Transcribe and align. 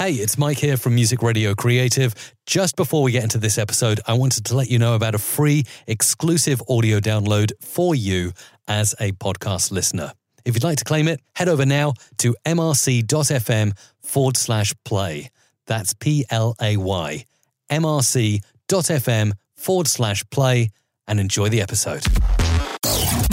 Hey, 0.00 0.14
it's 0.14 0.38
Mike 0.38 0.56
here 0.56 0.78
from 0.78 0.94
Music 0.94 1.22
Radio 1.22 1.54
Creative. 1.54 2.14
Just 2.46 2.74
before 2.74 3.02
we 3.02 3.12
get 3.12 3.22
into 3.22 3.36
this 3.36 3.58
episode, 3.58 4.00
I 4.06 4.14
wanted 4.14 4.46
to 4.46 4.56
let 4.56 4.70
you 4.70 4.78
know 4.78 4.94
about 4.94 5.14
a 5.14 5.18
free 5.18 5.66
exclusive 5.86 6.62
audio 6.70 7.00
download 7.00 7.52
for 7.60 7.94
you 7.94 8.32
as 8.66 8.94
a 8.98 9.12
podcast 9.12 9.70
listener. 9.70 10.14
If 10.46 10.54
you'd 10.54 10.64
like 10.64 10.78
to 10.78 10.84
claim 10.84 11.06
it, 11.06 11.20
head 11.34 11.50
over 11.50 11.66
now 11.66 11.92
to 12.16 12.34
mrc.fm 12.46 13.78
forward 14.00 14.38
slash 14.38 14.72
play. 14.86 15.28
That's 15.66 15.92
P 15.92 16.24
L 16.30 16.54
A 16.62 16.78
Y. 16.78 17.26
mrc.fm 17.70 19.32
forward 19.54 19.86
slash 19.86 20.24
play 20.30 20.70
and 21.06 21.20
enjoy 21.20 21.50
the 21.50 21.60
episode. 21.60 22.06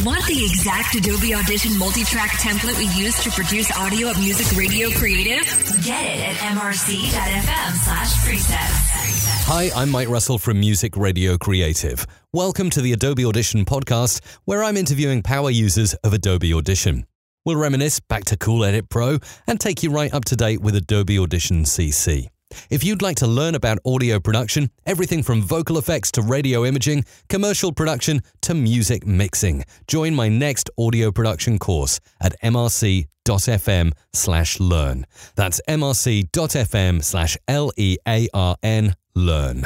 Want 0.08 0.26
the 0.26 0.46
exact 0.46 0.96
Adobe 0.96 1.36
Audition 1.36 1.78
multi-track 1.78 2.30
template 2.40 2.78
we 2.78 2.86
use 2.98 3.22
to 3.24 3.30
produce 3.30 3.70
audio 3.78 4.08
at 4.08 4.18
Music 4.18 4.58
Radio 4.58 4.90
Creative? 4.92 5.44
Get 5.84 6.02
it 6.02 6.22
at 6.22 6.36
mrc.fm 6.56 7.74
slash 7.74 8.14
presets. 8.24 9.44
Hi, 9.48 9.70
I'm 9.76 9.90
Mike 9.90 10.08
Russell 10.08 10.38
from 10.38 10.62
Music 10.62 10.96
Radio 10.96 11.38
Creative. 11.38 12.08
Welcome 12.32 12.70
to 12.70 12.82
the 12.82 12.94
Adobe 12.94 13.26
Audition 13.26 13.66
podcast, 13.66 14.22
where 14.46 14.64
I'm 14.64 14.78
interviewing 14.78 15.24
power 15.24 15.50
users 15.50 15.94
of 15.96 16.14
Adobe 16.14 16.54
Audition. 16.54 17.06
We'll 17.44 17.58
reminisce 17.58 18.00
back 18.00 18.24
to 18.28 18.38
Cool 18.38 18.64
Edit 18.64 18.88
Pro 18.88 19.20
and 19.46 19.60
take 19.60 19.84
you 19.84 19.92
right 19.92 20.14
up 20.14 20.24
to 20.26 20.38
date 20.38 20.62
with 20.62 20.78
Adobe 20.78 21.20
Audition 21.20 21.66
CC. 21.66 22.30
If 22.70 22.84
you'd 22.84 23.02
like 23.02 23.18
to 23.18 23.28
learn 23.28 23.56
about 23.56 23.80
audio 23.86 24.20
production, 24.20 24.70
everything 24.86 25.24
from 25.24 25.42
vocal 25.42 25.78
effects 25.78 26.12
to 26.14 26.22
radio 26.22 26.66
imaging, 26.66 27.06
commercial 27.30 27.72
production 27.72 28.22
to 28.42 28.54
music 28.54 29.06
mixing, 29.06 29.64
join 29.88 30.16
my 30.16 30.30
next 30.30 30.70
audio 30.78 31.12
production 31.12 31.60
course 31.60 32.00
at 32.22 32.40
mrc.fm 32.42 33.92
slash 34.14 34.60
learn. 34.60 35.06
That's 35.36 35.62
mrc.fm 35.68 37.04
slash 37.04 37.38
L-E-A-R-N 37.48 38.96
learn. 39.16 39.64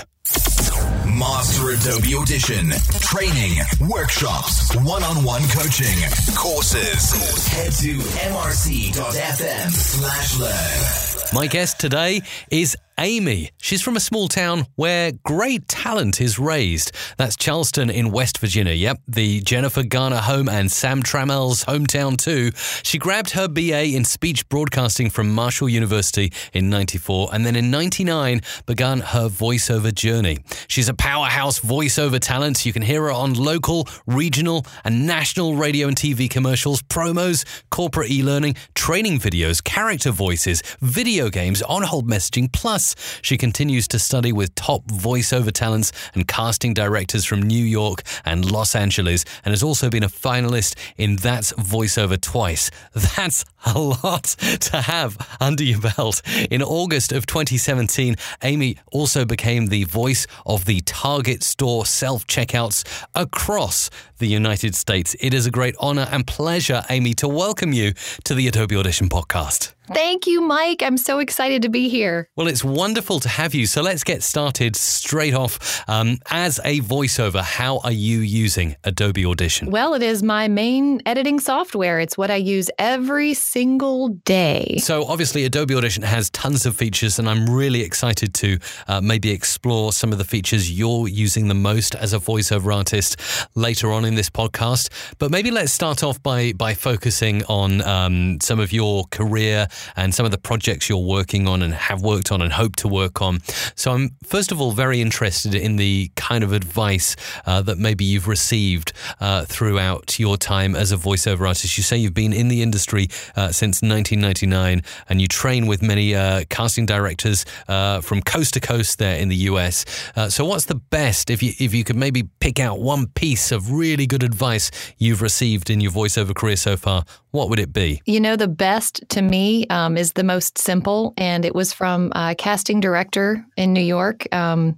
Master 1.18 1.72
Adobe 1.72 2.16
Audition. 2.16 2.72
Training, 3.00 3.60
workshops, 3.90 4.74
one-on-one 4.78 5.42
coaching, 5.50 5.98
courses. 6.36 7.48
Head 7.48 7.72
to 7.74 7.98
mrc.fm 8.32 9.70
slash 9.72 10.40
learn. 10.40 11.34
My 11.34 11.48
guest 11.48 11.80
today 11.80 12.22
is 12.50 12.78
Amie. 13.02 13.50
She's 13.58 13.82
from 13.82 13.96
a 13.96 14.00
small 14.00 14.28
town 14.28 14.68
where 14.76 15.12
great 15.26 15.68
talent 15.68 16.22
is 16.22 16.38
raised. 16.38 16.92
That's 17.18 17.36
Charleston 17.36 17.90
in 17.90 18.12
West 18.12 18.38
Virginia. 18.38 18.74
Yep, 18.74 19.00
the 19.08 19.42
Jennifer 19.42 19.82
Garner 19.82 20.18
home 20.18 20.48
and 20.48 20.72
Sam 20.72 21.02
Trammell's 21.02 21.66
hometown 21.66 22.16
too. 22.16 22.52
She 22.84 23.00
grabbed 23.00 23.32
her 23.32 23.48
BA 23.48 23.96
in 23.96 24.06
speech 24.06 24.48
broadcasting 24.50 25.10
from 25.10 25.34
Marshall 25.34 25.68
University 25.68 26.32
in 26.54 26.70
94 26.70 27.30
and 27.34 27.44
then 27.44 27.56
in 27.56 27.72
99 27.72 28.42
began 28.68 29.00
her 29.00 29.28
voiceover 29.30 29.92
journey. 29.92 30.38
She's 30.68 30.88
a 30.88 30.94
powerhouse 30.94 31.60
voiceover 31.60 32.20
talent. 32.20 32.68
You 32.68 32.74
can 32.74 32.84
hear 32.84 33.02
her 33.06 33.12
on 33.12 33.34
local, 33.34 33.88
regional, 34.06 34.64
and 34.84 35.08
national 35.08 35.56
radio 35.56 35.88
and 35.88 35.98
TV 35.98 36.30
commercials, 36.30 36.84
promos, 36.84 37.46
corporate 37.72 38.12
e-learning, 38.12 38.58
training 38.76 39.18
videos, 39.18 39.64
character 39.64 40.12
voices, 40.12 40.62
video 40.82 41.30
games, 41.30 41.64
on-hold 41.64 42.08
messaging, 42.08 42.54
plus 42.54 42.91
she 43.22 43.38
continues 43.38 43.88
to 43.90 44.00
study 44.00 44.32
with 44.32 44.56
top 44.56 44.86
voiceover 44.86 45.52
talents 45.52 45.92
and 46.14 46.28
casting 46.28 46.74
directors 46.74 47.26
from 47.26 47.42
New 47.42 47.64
York 47.64 48.04
and 48.26 48.50
Los 48.50 48.76
Angeles, 48.76 49.26
and 49.44 49.52
has 49.52 49.64
also 49.64 49.90
been 49.90 50.04
a 50.04 50.10
finalist 50.10 50.76
in 50.98 51.16
That's 51.18 51.54
Voiceover 51.54 52.20
twice. 52.20 52.72
That's 52.94 53.46
a 53.66 53.80
lot 53.80 54.24
to 54.24 54.82
have 54.82 55.38
under 55.40 55.64
your 55.64 55.82
belt. 55.82 56.22
In 56.50 56.62
August 56.62 57.12
of 57.12 57.26
2017, 57.26 58.16
Amie 58.42 58.78
also 58.92 59.26
became 59.26 59.68
the 59.68 59.84
voice 59.86 60.28
of 60.46 60.66
the 60.66 60.82
Target 60.82 61.44
store 61.44 61.86
self 61.86 62.28
checkouts 62.28 62.84
across 63.16 63.90
the 64.18 64.28
United 64.28 64.76
States. 64.76 65.16
It 65.20 65.34
is 65.34 65.46
a 65.46 65.52
great 65.52 65.76
honor 65.80 66.08
and 66.12 66.26
pleasure, 66.26 66.84
Amie, 66.90 67.14
to 67.16 67.28
welcome 67.28 67.74
you 67.74 67.94
to 68.24 68.36
the 68.36 68.48
Adobe 68.48 68.76
Audition 68.76 69.10
podcast. 69.10 69.74
Thank 69.94 70.26
you, 70.26 70.42
Mike. 70.42 70.82
I'm 70.82 70.98
so 70.98 71.20
excited 71.20 71.62
to 71.64 71.70
be 71.70 71.90
here. 71.90 72.30
Well, 72.36 72.48
it's 72.48 72.64
wonderful 72.64 73.20
to 73.20 73.30
have 73.30 73.54
you. 73.54 73.66
So 73.66 73.82
let's 73.82 74.04
get 74.04 74.24
started 74.24 74.76
straight 74.76 75.34
off. 75.34 75.84
Um, 75.90 76.20
as 76.30 76.60
a 76.64 76.80
voiceover, 76.80 77.42
how 77.42 77.80
are 77.80 77.92
you 77.92 78.20
using 78.20 78.76
Adobe 78.84 79.26
Audition? 79.26 79.70
Well, 79.70 79.94
it 79.94 80.02
is 80.02 80.24
my 80.24 80.48
main 80.48 81.02
editing 81.06 81.40
software. 81.40 82.00
It's 82.00 82.18
what 82.18 82.32
I 82.32 82.36
use 82.36 82.70
every 82.80 83.34
single 83.34 84.10
day. 84.10 84.78
So, 84.80 85.06
obviously, 85.06 85.44
Adobe 85.46 85.76
Audition 85.76 86.04
has 86.04 86.30
tons 86.30 86.66
of 86.66 86.76
features, 86.76 87.20
and 87.20 87.30
I'm 87.30 87.50
really 87.50 87.82
excited 87.82 88.34
to 88.36 88.60
uh, 88.88 89.02
maybe 89.02 89.32
explore 89.32 89.92
some 89.92 90.12
of 90.12 90.18
the 90.18 90.26
features 90.26 90.72
you're 90.72 91.08
using 91.08 91.48
the 91.48 91.54
most 91.54 91.96
as 91.96 92.14
a 92.14 92.20
voiceover 92.20 92.74
artist 92.74 93.20
later 93.56 93.92
on 93.92 94.06
in 94.06 94.16
this 94.16 94.30
podcast. 94.30 94.90
But 95.20 95.32
maybe 95.32 95.52
let's 95.52 95.72
start 95.72 96.04
off 96.04 96.22
by 96.24 96.54
by 96.54 96.76
focusing 96.76 97.44
on 97.46 97.82
um, 97.82 98.40
some 98.42 98.60
of 98.60 98.72
your 98.72 99.06
career 99.12 99.68
and 99.96 100.14
some 100.14 100.26
of 100.26 100.32
the 100.32 100.38
projects 100.38 100.90
you're 100.90 100.98
working 100.98 101.48
on 101.48 101.62
and 101.62 101.74
have 101.74 102.02
worked 102.02 102.32
on 102.32 102.42
and 102.42 102.54
hope 102.54 102.76
to 102.78 102.88
work 102.88 103.22
on. 103.22 103.40
So, 103.76 103.92
I'm 103.92 104.12
first 104.24 104.52
of 104.52 104.62
all 104.62 104.72
very 104.72 105.02
interested 105.02 105.56
in 105.56 105.76
the 105.76 106.12
kind 106.16 106.44
of 106.44 106.54
advice 106.54 107.16
uh, 107.46 107.62
that 107.64 107.78
maybe 107.78 108.06
you've 108.06 108.28
received 108.28 108.94
uh, 109.20 109.46
throughout 109.46 110.20
your 110.20 110.38
time 110.38 110.76
as 110.76 110.92
a 110.92 110.98
voiceover 110.98 111.48
artist. 111.48 111.78
You 111.78 111.84
say 111.84 111.98
you've 111.98 112.14
been 112.14 112.34
in 112.34 112.48
the 112.48 112.62
industry 112.62 113.08
uh, 113.36 113.52
since 113.52 113.82
1999 113.82 114.84
and 115.10 115.22
you 115.22 115.28
train 115.28 115.68
with 115.68 115.82
many 115.82 116.16
uh, 116.16 116.44
casting 116.50 116.86
directors 116.86 117.46
uh, 117.68 118.02
from 118.02 118.22
coast 118.22 118.54
to 118.54 118.60
coast 118.60 119.00
there 119.00 119.18
in 119.18 119.30
the 119.30 119.36
US. 119.52 119.86
Uh, 120.16 120.30
so, 120.30 120.46
what's 120.46 120.66
the 120.66 120.76
best 120.76 121.30
if 121.30 121.42
you 121.42 121.54
if 121.60 121.74
you 121.74 121.84
could 121.84 121.96
maybe 121.96 122.24
pick 122.40 122.60
out 122.60 122.80
one 122.80 123.08
piece 123.08 123.52
of 123.52 123.72
really 123.72 124.06
good 124.06 124.24
advice 124.24 124.72
you've 124.98 125.22
received 125.22 125.70
in 125.70 125.82
your 125.82 125.92
voiceover 125.92 126.36
career 126.36 126.56
so 126.56 126.78
far? 126.78 127.06
What 127.32 127.50
would 127.50 127.60
it 127.60 127.72
be? 127.72 128.02
You 128.06 128.20
know, 128.20 128.36
the 128.36 128.48
best 128.48 129.04
to 129.10 129.22
me 129.22 129.66
um, 129.72 129.98
is 129.98 130.14
the 130.14 130.24
most 130.24 130.58
simple, 130.58 131.14
and 131.18 131.46
it 131.46 131.56
was 131.56 131.72
from 131.72 132.12
a 132.14 132.36
casting 132.36 132.82
director 132.82 133.44
in 133.56 133.72
New 133.72 133.82
York. 133.82 134.28
Um, 134.36 134.78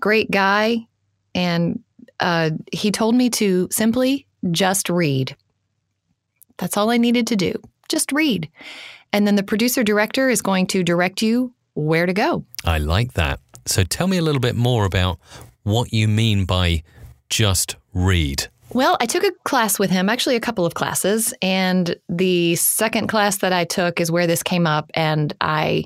great 0.00 0.30
guy, 0.30 0.86
and 1.34 1.82
uh, 2.20 2.50
he 2.72 2.90
told 2.92 3.16
me 3.16 3.30
to 3.30 3.68
simply 3.72 4.26
just 4.52 4.88
read. 4.88 5.36
That's 6.56 6.76
all 6.76 6.90
I 6.90 6.96
needed 6.96 7.26
to 7.26 7.36
do. 7.36 7.54
Just 7.88 8.12
read. 8.12 8.48
And 9.12 9.26
then 9.26 9.34
the 9.34 9.42
producer 9.42 9.82
director 9.82 10.28
is 10.28 10.40
going 10.40 10.66
to 10.68 10.84
direct 10.84 11.20
you 11.20 11.52
where 11.74 12.06
to 12.06 12.12
go. 12.12 12.44
I 12.64 12.78
like 12.78 13.14
that. 13.14 13.40
So, 13.66 13.82
tell 13.82 14.06
me 14.06 14.18
a 14.18 14.22
little 14.22 14.40
bit 14.40 14.56
more 14.56 14.84
about 14.84 15.18
what 15.62 15.92
you 15.92 16.06
mean 16.06 16.44
by 16.44 16.82
just 17.28 17.76
read. 17.92 18.48
Well, 18.72 18.96
I 19.00 19.06
took 19.06 19.24
a 19.24 19.32
class 19.44 19.78
with 19.78 19.90
him, 19.90 20.08
actually, 20.08 20.36
a 20.36 20.40
couple 20.40 20.66
of 20.66 20.74
classes. 20.74 21.32
And 21.40 21.96
the 22.08 22.54
second 22.56 23.08
class 23.08 23.38
that 23.38 23.52
I 23.52 23.64
took 23.64 24.00
is 24.00 24.10
where 24.10 24.26
this 24.26 24.42
came 24.42 24.66
up. 24.66 24.90
And 24.94 25.32
I. 25.40 25.84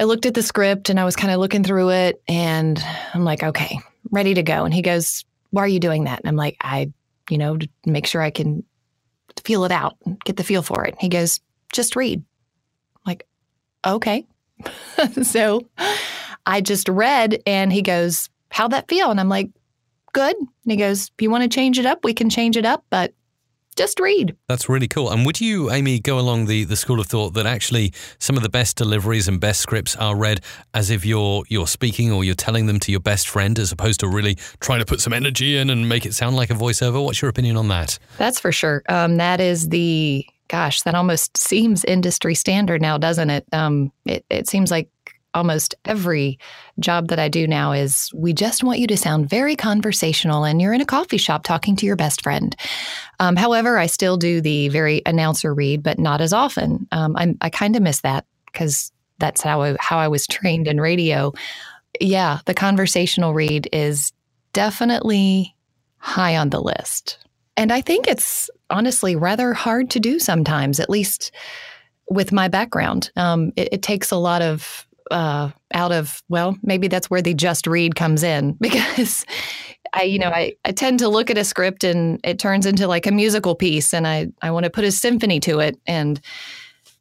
I 0.00 0.04
looked 0.04 0.26
at 0.26 0.34
the 0.34 0.42
script 0.42 0.90
and 0.90 0.98
I 0.98 1.04
was 1.04 1.14
kind 1.14 1.32
of 1.32 1.38
looking 1.38 1.62
through 1.62 1.90
it 1.90 2.20
and 2.26 2.82
I'm 3.14 3.22
like, 3.22 3.44
okay, 3.44 3.78
ready 4.10 4.34
to 4.34 4.42
go. 4.42 4.64
And 4.64 4.74
he 4.74 4.82
goes, 4.82 5.24
Why 5.50 5.62
are 5.62 5.68
you 5.68 5.78
doing 5.78 6.04
that? 6.04 6.18
And 6.18 6.28
I'm 6.28 6.34
like, 6.34 6.56
I, 6.60 6.92
you 7.30 7.38
know, 7.38 7.56
to 7.56 7.68
make 7.86 8.06
sure 8.06 8.20
I 8.20 8.30
can 8.30 8.64
feel 9.44 9.64
it 9.64 9.70
out, 9.70 9.96
get 10.24 10.36
the 10.36 10.42
feel 10.42 10.62
for 10.62 10.84
it. 10.84 10.96
He 10.98 11.08
goes, 11.08 11.40
Just 11.72 11.94
read. 11.94 12.24
I'm 12.96 13.02
like, 13.06 13.26
okay. 13.86 14.26
so 15.22 15.68
I 16.44 16.60
just 16.60 16.88
read 16.88 17.40
and 17.46 17.72
he 17.72 17.82
goes, 17.82 18.30
How'd 18.50 18.72
that 18.72 18.88
feel? 18.88 19.12
And 19.12 19.20
I'm 19.20 19.28
like, 19.28 19.50
Good. 20.14 20.36
And 20.36 20.48
he 20.64 20.76
goes, 20.76 21.10
If 21.16 21.20
you 21.20 21.30
want 21.30 21.42
to 21.42 21.54
change 21.54 21.78
it 21.78 21.84
up, 21.84 22.04
we 22.04 22.14
can 22.14 22.30
change 22.30 22.56
it 22.56 22.64
up, 22.64 22.84
but 22.88 23.12
just 23.76 23.98
read. 23.98 24.36
That's 24.48 24.68
really 24.68 24.86
cool. 24.86 25.10
And 25.10 25.26
would 25.26 25.40
you, 25.40 25.68
Amie, 25.68 25.98
go 25.98 26.18
along 26.18 26.46
the, 26.46 26.62
the 26.62 26.76
school 26.76 27.00
of 27.00 27.08
thought 27.08 27.34
that 27.34 27.44
actually 27.44 27.92
some 28.20 28.36
of 28.36 28.44
the 28.44 28.48
best 28.48 28.76
deliveries 28.76 29.26
and 29.26 29.40
best 29.40 29.60
scripts 29.60 29.96
are 29.96 30.16
read 30.16 30.40
as 30.72 30.90
if 30.90 31.04
you're 31.04 31.42
you're 31.48 31.66
speaking 31.66 32.12
or 32.12 32.22
you're 32.22 32.36
telling 32.36 32.66
them 32.66 32.78
to 32.80 32.92
your 32.92 33.00
best 33.00 33.28
friend 33.28 33.58
as 33.58 33.72
opposed 33.72 34.00
to 34.00 34.08
really 34.08 34.36
trying 34.60 34.78
to 34.78 34.86
put 34.86 35.00
some 35.00 35.12
energy 35.12 35.56
in 35.56 35.70
and 35.70 35.88
make 35.88 36.06
it 36.06 36.14
sound 36.14 36.36
like 36.36 36.50
a 36.50 36.54
voiceover? 36.54 37.04
What's 37.04 37.20
your 37.20 37.28
opinion 37.28 37.56
on 37.56 37.68
that? 37.68 37.98
That's 38.16 38.38
for 38.38 38.52
sure. 38.52 38.84
Um, 38.88 39.16
that 39.16 39.40
is 39.40 39.68
the 39.68 40.24
gosh, 40.48 40.82
that 40.82 40.94
almost 40.94 41.36
seems 41.36 41.84
industry 41.84 42.34
standard 42.34 42.80
now, 42.80 42.98
doesn't 42.98 43.30
it? 43.30 43.44
Um, 43.52 43.90
it, 44.04 44.24
it 44.30 44.48
seems 44.48 44.70
like 44.70 44.88
almost 45.34 45.74
every 45.84 46.38
job 46.78 47.08
that 47.08 47.18
I 47.18 47.28
do 47.28 47.46
now 47.46 47.72
is 47.72 48.10
we 48.14 48.32
just 48.32 48.62
want 48.64 48.78
you 48.78 48.86
to 48.86 48.96
sound 48.96 49.28
very 49.28 49.56
conversational 49.56 50.44
and 50.44 50.60
you're 50.62 50.72
in 50.72 50.80
a 50.80 50.86
coffee 50.86 51.18
shop 51.18 51.44
talking 51.44 51.76
to 51.76 51.86
your 51.86 51.96
best 51.96 52.22
friend. 52.22 52.56
Um, 53.20 53.36
however, 53.36 53.78
I 53.78 53.86
still 53.86 54.16
do 54.16 54.40
the 54.40 54.68
very 54.68 55.02
announcer 55.06 55.52
read, 55.52 55.82
but 55.82 55.98
not 55.98 56.20
as 56.20 56.32
often. 56.32 56.86
Um, 56.92 57.16
I'm, 57.16 57.36
I 57.40 57.50
kind 57.50 57.76
of 57.76 57.82
miss 57.82 58.00
that 58.02 58.24
because 58.46 58.92
that's 59.18 59.42
how 59.42 59.62
I, 59.62 59.76
how 59.80 59.98
I 59.98 60.08
was 60.08 60.26
trained 60.26 60.68
in 60.68 60.80
radio. 60.80 61.32
Yeah, 62.00 62.40
the 62.46 62.54
conversational 62.54 63.34
read 63.34 63.68
is 63.72 64.12
definitely 64.52 65.54
high 65.98 66.36
on 66.36 66.50
the 66.50 66.60
list. 66.60 67.18
And 67.56 67.72
I 67.72 67.80
think 67.80 68.06
it's 68.08 68.50
honestly 68.70 69.14
rather 69.16 69.52
hard 69.52 69.90
to 69.90 70.00
do 70.00 70.18
sometimes, 70.18 70.80
at 70.80 70.90
least 70.90 71.30
with 72.10 72.32
my 72.32 72.48
background. 72.48 73.10
Um, 73.16 73.52
it, 73.56 73.68
it, 73.72 73.82
takes 73.82 74.10
a 74.10 74.16
lot 74.16 74.42
of 74.42 74.86
uh, 75.10 75.50
out 75.72 75.92
of 75.92 76.22
well, 76.28 76.56
maybe 76.62 76.88
that's 76.88 77.10
where 77.10 77.22
the 77.22 77.34
just 77.34 77.66
read 77.66 77.94
comes 77.94 78.22
in. 78.22 78.56
Because 78.60 79.26
I, 79.92 80.02
you 80.02 80.18
know, 80.18 80.30
I, 80.30 80.54
I 80.64 80.72
tend 80.72 80.98
to 81.00 81.08
look 81.08 81.30
at 81.30 81.38
a 81.38 81.44
script 81.44 81.84
and 81.84 82.18
it 82.24 82.38
turns 82.38 82.66
into 82.66 82.88
like 82.88 83.06
a 83.06 83.12
musical 83.12 83.54
piece, 83.54 83.94
and 83.94 84.06
I 84.06 84.28
I 84.42 84.50
want 84.50 84.64
to 84.64 84.70
put 84.70 84.84
a 84.84 84.90
symphony 84.90 85.40
to 85.40 85.60
it, 85.60 85.78
and 85.86 86.20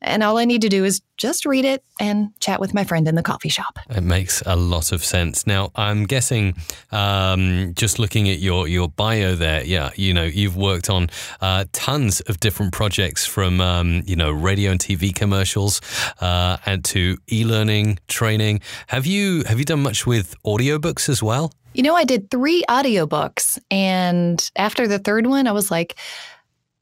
and 0.03 0.23
all 0.23 0.37
I 0.37 0.45
need 0.45 0.61
to 0.61 0.69
do 0.69 0.83
is 0.83 1.01
just 1.17 1.45
read 1.45 1.65
it 1.65 1.83
and 1.99 2.37
chat 2.39 2.59
with 2.59 2.73
my 2.73 2.83
friend 2.83 3.07
in 3.07 3.15
the 3.15 3.23
coffee 3.23 3.49
shop. 3.49 3.79
It 3.89 4.03
makes 4.03 4.43
a 4.45 4.55
lot 4.55 4.91
of 4.91 5.03
sense. 5.03 5.47
Now, 5.47 5.71
I'm 5.75 6.05
guessing, 6.05 6.55
um, 6.91 7.73
just 7.75 7.99
looking 7.99 8.29
at 8.29 8.39
your, 8.39 8.67
your 8.67 8.89
bio 8.89 9.35
there, 9.35 9.63
yeah, 9.63 9.91
you 9.95 10.13
know, 10.13 10.23
you've 10.23 10.57
worked 10.57 10.89
on 10.89 11.09
uh, 11.41 11.65
tons 11.71 12.19
of 12.21 12.39
different 12.39 12.73
projects 12.73 13.25
from, 13.25 13.61
um, 13.61 14.03
you 14.05 14.15
know, 14.15 14.31
radio 14.31 14.71
and 14.71 14.79
TV 14.79 15.15
commercials 15.15 15.81
uh, 16.19 16.57
and 16.65 16.83
to 16.85 17.17
e-learning 17.31 17.99
training. 18.07 18.59
Have 18.87 19.05
you 19.05 19.43
have 19.47 19.59
you 19.59 19.65
done 19.65 19.81
much 19.81 20.05
with 20.05 20.35
audiobooks 20.43 21.09
as 21.09 21.23
well? 21.23 21.51
You 21.73 21.81
know, 21.81 21.95
I 21.95 22.03
did 22.03 22.29
three 22.29 22.63
audiobooks, 22.69 23.59
and 23.71 24.51
after 24.55 24.87
the 24.87 24.99
third 24.99 25.25
one, 25.25 25.47
I 25.47 25.51
was 25.53 25.71
like, 25.71 25.95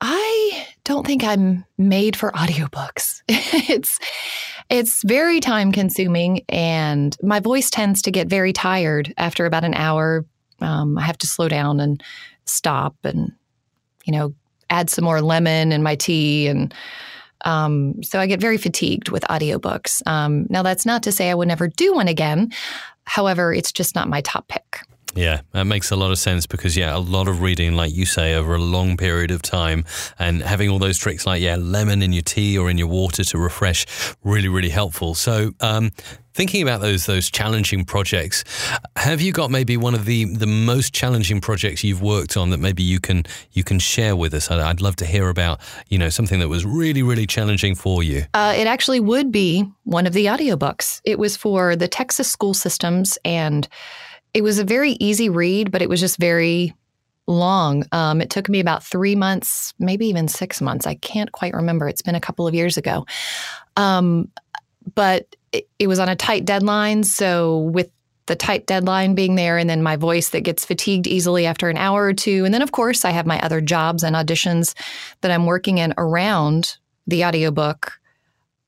I 0.01 0.67
don't 0.83 1.05
think 1.05 1.23
I'm 1.23 1.63
made 1.77 2.15
for 2.15 2.31
audiobooks. 2.31 3.21
it's 3.27 3.99
it's 4.69 5.03
very 5.03 5.39
time 5.39 5.71
consuming 5.71 6.43
and 6.49 7.15
my 7.21 7.39
voice 7.39 7.69
tends 7.69 8.01
to 8.03 8.11
get 8.11 8.27
very 8.27 8.51
tired 8.51 9.13
after 9.17 9.45
about 9.45 9.63
an 9.63 9.75
hour. 9.75 10.25
Um, 10.59 10.97
I 10.97 11.03
have 11.03 11.19
to 11.19 11.27
slow 11.27 11.47
down 11.47 11.79
and 11.79 12.03
stop 12.45 12.95
and 13.03 13.31
you 14.05 14.13
know 14.13 14.33
add 14.71 14.89
some 14.89 15.05
more 15.05 15.21
lemon 15.21 15.71
in 15.71 15.83
my 15.83 15.95
tea 15.95 16.47
and 16.47 16.73
um, 17.43 18.01
so 18.03 18.19
I 18.19 18.27
get 18.27 18.39
very 18.39 18.57
fatigued 18.57 19.09
with 19.09 19.23
audiobooks. 19.23 20.05
Um, 20.07 20.45
now 20.49 20.63
that's 20.63 20.85
not 20.85 21.03
to 21.03 21.11
say 21.11 21.29
I 21.29 21.35
would 21.35 21.47
never 21.47 21.67
do 21.67 21.93
one 21.93 22.07
again. 22.07 22.51
However, 23.05 23.53
it's 23.53 23.71
just 23.71 23.95
not 23.95 24.07
my 24.09 24.21
top 24.21 24.47
pick. 24.47 24.81
Yeah, 25.15 25.41
that 25.51 25.65
makes 25.65 25.91
a 25.91 25.95
lot 25.95 26.11
of 26.11 26.19
sense 26.19 26.45
because, 26.45 26.77
yeah, 26.77 26.95
a 26.95 26.99
lot 26.99 27.27
of 27.27 27.41
reading, 27.41 27.75
like 27.75 27.93
you 27.93 28.05
say, 28.05 28.33
over 28.33 28.55
a 28.55 28.59
long 28.59 28.95
period 28.97 29.31
of 29.31 29.41
time 29.41 29.83
and 30.17 30.41
having 30.41 30.69
all 30.69 30.79
those 30.79 30.97
tricks 30.97 31.25
like, 31.25 31.41
yeah, 31.41 31.57
lemon 31.57 32.01
in 32.01 32.13
your 32.13 32.21
tea 32.21 32.57
or 32.57 32.69
in 32.69 32.77
your 32.77 32.87
water 32.87 33.23
to 33.23 33.37
refresh, 33.37 33.85
really, 34.23 34.47
really 34.47 34.69
helpful. 34.69 35.13
So, 35.13 35.51
um, 35.59 35.91
thinking 36.33 36.61
about 36.61 36.79
those 36.79 37.05
those 37.05 37.29
challenging 37.29 37.83
projects, 37.83 38.43
have 38.95 39.19
you 39.19 39.33
got 39.33 39.51
maybe 39.51 39.75
one 39.75 39.93
of 39.93 40.05
the, 40.05 40.25
the 40.25 40.47
most 40.47 40.93
challenging 40.93 41.41
projects 41.41 41.83
you've 41.83 42.01
worked 42.01 42.37
on 42.37 42.49
that 42.51 42.59
maybe 42.59 42.83
you 42.83 42.99
can 42.99 43.23
you 43.51 43.63
can 43.63 43.79
share 43.79 44.15
with 44.15 44.33
us? 44.33 44.49
I'd, 44.49 44.59
I'd 44.59 44.81
love 44.81 44.95
to 44.97 45.05
hear 45.05 45.29
about, 45.29 45.59
you 45.89 45.97
know, 45.97 46.09
something 46.09 46.39
that 46.39 46.47
was 46.47 46.65
really, 46.65 47.03
really 47.03 47.27
challenging 47.27 47.75
for 47.75 48.01
you. 48.01 48.23
Uh, 48.33 48.53
it 48.55 48.67
actually 48.67 49.01
would 49.01 49.31
be 49.31 49.65
one 49.83 50.07
of 50.07 50.13
the 50.13 50.27
audiobooks. 50.27 51.01
It 51.03 51.19
was 51.19 51.35
for 51.35 51.75
the 51.75 51.87
Texas 51.87 52.29
school 52.31 52.53
systems 52.53 53.17
and 53.25 53.67
it 54.33 54.43
was 54.43 54.59
a 54.59 54.63
very 54.63 54.91
easy 54.93 55.29
read, 55.29 55.71
but 55.71 55.81
it 55.81 55.89
was 55.89 55.99
just 55.99 56.17
very 56.17 56.73
long. 57.27 57.85
Um, 57.91 58.21
it 58.21 58.29
took 58.29 58.49
me 58.49 58.59
about 58.59 58.83
three 58.83 59.15
months, 59.15 59.73
maybe 59.79 60.07
even 60.07 60.27
six 60.27 60.61
months. 60.61 60.87
I 60.87 60.95
can't 60.95 61.31
quite 61.31 61.53
remember. 61.53 61.87
It's 61.87 62.01
been 62.01 62.15
a 62.15 62.21
couple 62.21 62.47
of 62.47 62.53
years 62.53 62.77
ago. 62.77 63.05
Um, 63.77 64.29
but 64.95 65.35
it, 65.51 65.67
it 65.79 65.87
was 65.87 65.99
on 65.99 66.09
a 66.09 66.15
tight 66.15 66.45
deadline. 66.45 67.03
So, 67.03 67.59
with 67.59 67.89
the 68.27 68.35
tight 68.35 68.65
deadline 68.65 69.15
being 69.15 69.35
there, 69.35 69.57
and 69.57 69.69
then 69.69 69.83
my 69.83 69.95
voice 69.95 70.29
that 70.29 70.41
gets 70.41 70.63
fatigued 70.63 71.07
easily 71.07 71.45
after 71.45 71.69
an 71.69 71.77
hour 71.77 72.03
or 72.03 72.13
two. 72.13 72.45
And 72.45 72.53
then, 72.53 72.61
of 72.61 72.71
course, 72.71 73.03
I 73.03 73.11
have 73.11 73.25
my 73.25 73.39
other 73.41 73.61
jobs 73.61 74.03
and 74.03 74.15
auditions 74.15 74.73
that 75.21 75.31
I'm 75.31 75.45
working 75.45 75.79
in 75.79 75.93
around 75.97 76.77
the 77.07 77.25
audiobook. 77.25 77.99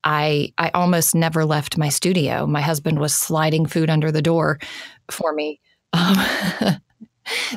I 0.03 0.53
I 0.57 0.69
almost 0.73 1.15
never 1.15 1.45
left 1.45 1.77
my 1.77 1.89
studio. 1.89 2.45
My 2.45 2.61
husband 2.61 2.99
was 2.99 3.15
sliding 3.15 3.65
food 3.65 3.89
under 3.89 4.11
the 4.11 4.21
door 4.21 4.59
for 5.09 5.33
me. 5.33 5.59
Um, 5.93 6.15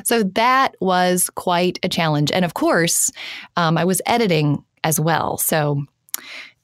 so 0.03 0.23
that 0.23 0.75
was 0.79 1.29
quite 1.31 1.79
a 1.83 1.89
challenge. 1.89 2.31
And 2.31 2.45
of 2.45 2.53
course, 2.53 3.11
um, 3.55 3.77
I 3.77 3.85
was 3.85 4.01
editing 4.05 4.63
as 4.83 4.99
well. 4.99 5.37
So 5.37 5.83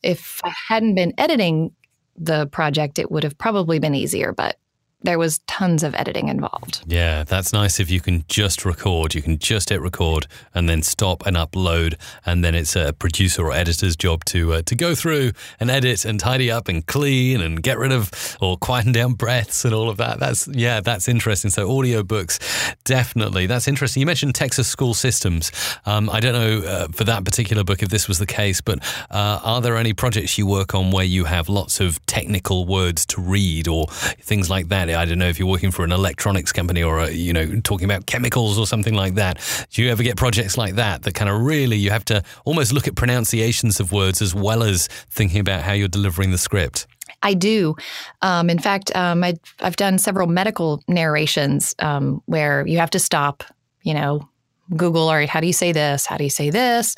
if 0.02 0.42
I 0.44 0.54
hadn't 0.68 0.96
been 0.96 1.14
editing 1.18 1.72
the 2.16 2.48
project, 2.48 3.00
it 3.00 3.12
would 3.12 3.24
have 3.24 3.38
probably 3.38 3.80
been 3.80 3.96
easier. 3.96 4.34
But 4.34 4.58
there 5.04 5.20
was 5.20 5.40
tons 5.48 5.84
of 5.84 5.94
editing 5.96 6.30
involved. 6.30 6.84
Yeah, 6.88 7.24
that's 7.24 7.54
nice 7.54 7.80
if 7.80 7.92
you 7.92 8.00
can 8.00 8.24
just 8.28 8.66
record. 8.66 9.14
You 9.14 9.22
can 9.22 9.38
just 9.38 9.70
hit 9.70 9.82
record 9.82 10.28
and 10.56 10.70
then 10.70 10.82
stop 10.82 11.26
and 11.26 11.36
upload, 11.36 11.96
and 12.26 12.44
then 12.44 12.56
it's 12.56 12.76
a 12.76 12.94
producer 12.94 13.46
or 13.46 13.52
editor's 13.52 13.96
job 13.96 14.24
to 14.26 14.54
uh, 14.54 14.62
to 14.64 14.76
go 14.76 14.96
through 14.96 15.32
and 15.60 15.70
edit 15.70 16.06
and 16.06 16.20
tidy 16.20 16.50
up 16.50 16.68
and 16.68 16.86
clean 16.88 17.42
and 17.42 17.62
get 17.62 17.78
rid 17.78 17.92
of 17.92 18.38
or 18.42 18.58
quieten 18.58 18.92
down 18.94 19.14
breaths 19.24 19.66
and 19.66 19.74
all 19.74 19.90
of 19.90 19.98
that. 19.98 20.20
That's 20.20 20.48
yeah, 20.48 20.80
that's 20.80 21.08
interesting. 21.08 21.52
So 21.52 21.68
audiobooks, 21.68 22.40
definitely, 22.86 23.46
that's 23.46 23.68
interesting. 23.68 24.00
You 24.00 24.08
mentioned 24.08 24.36
Texas 24.36 24.68
school 24.68 24.94
systems. 24.94 25.52
Um, 25.86 26.10
I 26.10 26.20
don't 26.22 26.34
know 26.34 26.68
uh, 26.68 26.88
for 26.88 27.04
that 27.04 27.26
particular 27.26 27.64
book 27.64 27.84
if 27.84 27.90
this 27.90 28.08
was 28.08 28.20
the 28.20 28.26
case, 28.26 28.62
but 28.62 28.80
uh, 29.12 29.40
are 29.44 29.62
there 29.62 29.76
any 29.76 29.94
projects 29.94 30.38
you 30.38 30.48
work 30.48 30.74
on 30.74 30.92
where 30.92 31.06
you 31.06 31.26
have 31.26 31.50
lots 31.50 31.80
of 31.82 32.04
technical 32.06 32.66
words 32.66 33.06
to 33.08 33.22
read 33.22 33.68
or 33.68 33.88
things 33.88 34.50
like 34.50 34.70
that? 34.70 34.93
I 34.94 35.06
don't 35.06 35.20
know 35.20 35.28
if 35.28 35.40
you're 35.40 35.48
working 35.48 35.72
for 35.72 35.84
an 35.84 35.92
electronics 35.92 36.52
company 36.52 36.84
or, 36.84 37.00
a, 37.00 37.12
you 37.12 37.34
know, 37.34 37.60
talking 37.62 37.86
about 37.86 38.06
chemicals 38.06 38.58
or 38.58 38.68
something 38.68 38.94
like 38.94 39.16
that. 39.16 39.40
Do 39.72 39.84
you 39.84 39.92
ever 39.92 40.04
get 40.04 40.18
projects 40.18 40.58
like 40.58 40.76
that 40.76 41.04
that 41.04 41.16
kind 41.16 41.30
of 41.30 41.42
really 41.42 41.78
you 41.78 41.90
have 41.90 42.06
to 42.06 42.24
almost 42.46 42.74
look 42.74 42.88
at 42.88 42.96
pronunciations 42.96 43.80
of 43.80 43.92
words 43.92 44.22
as 44.22 44.34
well 44.36 44.64
as 44.64 44.88
thinking 45.10 45.40
about 45.40 45.62
how 45.62 45.74
you're 45.74 45.88
delivering 45.88 46.32
the 46.32 46.38
script? 46.38 46.88
I 47.22 47.34
do. 47.34 47.76
Um, 48.22 48.50
in 48.50 48.60
fact, 48.60 48.96
um, 48.96 49.24
I, 49.24 49.36
have 49.60 49.78
done 49.78 49.98
several 49.98 50.28
medical 50.28 50.84
narrations 50.88 51.74
um, 51.80 52.22
where 52.26 52.68
you 52.68 52.78
have 52.80 52.90
to 52.92 53.00
stop, 53.00 53.44
you 53.82 53.94
know, 53.94 54.28
Google, 54.76 55.08
all 55.10 55.16
right, 55.16 55.30
how 55.30 55.40
do 55.40 55.48
you 55.48 55.54
say 55.54 55.72
this? 55.72 56.06
How 56.06 56.18
do 56.18 56.24
you 56.24 56.30
say 56.30 56.50
this? 56.50 56.96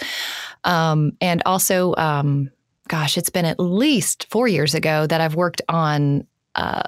Um, 0.63 1.13
and 1.21 1.41
also, 1.45 1.95
um, 1.95 2.51
gosh, 2.87 3.17
it's 3.17 3.29
been 3.29 3.45
at 3.45 3.59
least 3.59 4.27
four 4.29 4.47
years 4.47 4.75
ago 4.75 5.07
that 5.07 5.21
I've 5.21 5.35
worked 5.35 5.61
on 5.67 6.27
uh, 6.55 6.83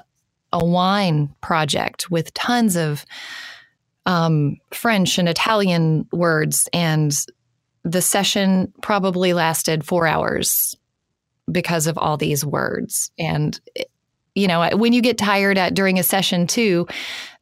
a 0.52 0.64
wine 0.64 1.34
project 1.40 2.10
with 2.10 2.32
tons 2.34 2.76
of 2.76 3.04
um, 4.06 4.56
French 4.72 5.18
and 5.18 5.28
Italian 5.28 6.08
words, 6.12 6.68
and 6.72 7.14
the 7.84 8.02
session 8.02 8.72
probably 8.82 9.32
lasted 9.32 9.84
four 9.84 10.06
hours 10.06 10.74
because 11.50 11.86
of 11.86 11.98
all 11.98 12.16
these 12.16 12.44
words. 12.44 13.10
And 13.18 13.58
you 14.34 14.46
know, 14.46 14.68
when 14.76 14.92
you 14.92 15.02
get 15.02 15.18
tired 15.18 15.58
at 15.58 15.74
during 15.74 15.98
a 15.98 16.02
session 16.02 16.46
too, 16.46 16.86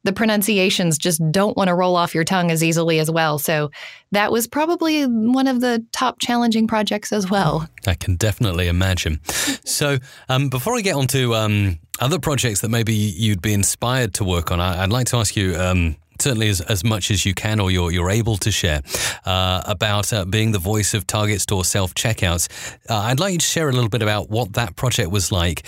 the 0.06 0.12
pronunciations 0.12 0.96
just 0.96 1.20
don't 1.30 1.56
want 1.56 1.68
to 1.68 1.74
roll 1.74 1.96
off 1.96 2.14
your 2.14 2.24
tongue 2.24 2.50
as 2.50 2.64
easily 2.64 2.98
as 2.98 3.10
well. 3.10 3.38
So 3.38 3.70
that 4.12 4.32
was 4.32 4.46
probably 4.46 5.04
one 5.04 5.48
of 5.48 5.60
the 5.60 5.84
top 5.92 6.18
challenging 6.20 6.66
projects 6.66 7.12
as 7.12 7.28
well. 7.28 7.68
I 7.86 7.94
can 7.94 8.16
definitely 8.16 8.68
imagine. 8.68 9.20
So 9.64 9.98
um, 10.28 10.48
before 10.48 10.76
I 10.76 10.80
get 10.80 10.94
on 10.94 11.08
to 11.08 11.34
um, 11.34 11.78
other 12.00 12.18
projects 12.18 12.60
that 12.60 12.68
maybe 12.68 12.94
you'd 12.94 13.42
be 13.42 13.52
inspired 13.52 14.14
to 14.14 14.24
work 14.24 14.50
on, 14.50 14.60
I, 14.60 14.80
would 14.82 14.92
like 14.92 15.08
to 15.08 15.16
ask 15.16 15.36
you. 15.36 15.54
Um, 15.56 15.96
certainly 16.18 16.48
as, 16.48 16.62
as 16.62 16.82
much 16.82 17.10
as 17.10 17.26
you 17.26 17.34
can 17.34 17.60
or 17.60 17.70
you're, 17.70 17.90
you're 17.90 18.08
able 18.08 18.38
to 18.38 18.50
share 18.50 18.80
uh, 19.26 19.62
about 19.66 20.10
uh, 20.14 20.24
being 20.24 20.50
the 20.50 20.58
voice 20.58 20.94
of 20.94 21.06
Target 21.06 21.42
Store 21.42 21.62
self 21.62 21.94
checkouts. 21.94 22.48
Uh, 22.88 22.96
I'd 22.96 23.20
like 23.20 23.34
you 23.34 23.38
to 23.38 23.44
share 23.44 23.68
a 23.68 23.72
little 23.72 23.90
bit 23.90 24.00
about 24.00 24.30
what 24.30 24.54
that 24.54 24.76
project 24.76 25.10
was 25.10 25.30
like. 25.30 25.62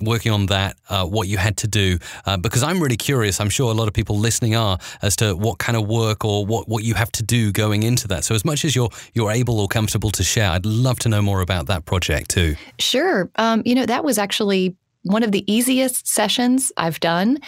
Working 0.00 0.32
on 0.32 0.46
that, 0.46 0.76
uh, 0.88 1.06
what 1.06 1.28
you 1.28 1.38
had 1.38 1.56
to 1.58 1.68
do, 1.68 1.98
uh, 2.26 2.36
because 2.36 2.62
I'm 2.62 2.80
really 2.82 2.96
curious. 2.96 3.40
I'm 3.40 3.50
sure 3.50 3.70
a 3.70 3.74
lot 3.74 3.88
of 3.88 3.94
people 3.94 4.18
listening 4.18 4.54
are 4.54 4.78
as 5.02 5.16
to 5.16 5.34
what 5.34 5.58
kind 5.58 5.76
of 5.76 5.86
work 5.86 6.24
or 6.24 6.46
what, 6.46 6.68
what 6.68 6.84
you 6.84 6.94
have 6.94 7.12
to 7.12 7.22
do 7.22 7.52
going 7.52 7.82
into 7.82 8.08
that. 8.08 8.24
So, 8.24 8.34
as 8.34 8.44
much 8.44 8.64
as 8.64 8.74
you're 8.74 8.90
you're 9.14 9.30
able 9.30 9.60
or 9.60 9.68
comfortable 9.68 10.10
to 10.12 10.22
share, 10.22 10.50
I'd 10.50 10.66
love 10.66 10.98
to 11.00 11.08
know 11.08 11.22
more 11.22 11.40
about 11.40 11.66
that 11.66 11.84
project 11.84 12.30
too. 12.30 12.56
Sure. 12.78 13.30
Um, 13.36 13.62
you 13.64 13.74
know, 13.74 13.86
that 13.86 14.04
was 14.04 14.18
actually 14.18 14.76
one 15.02 15.22
of 15.22 15.32
the 15.32 15.50
easiest 15.52 16.08
sessions 16.08 16.72
I've 16.76 17.00
done, 17.00 17.38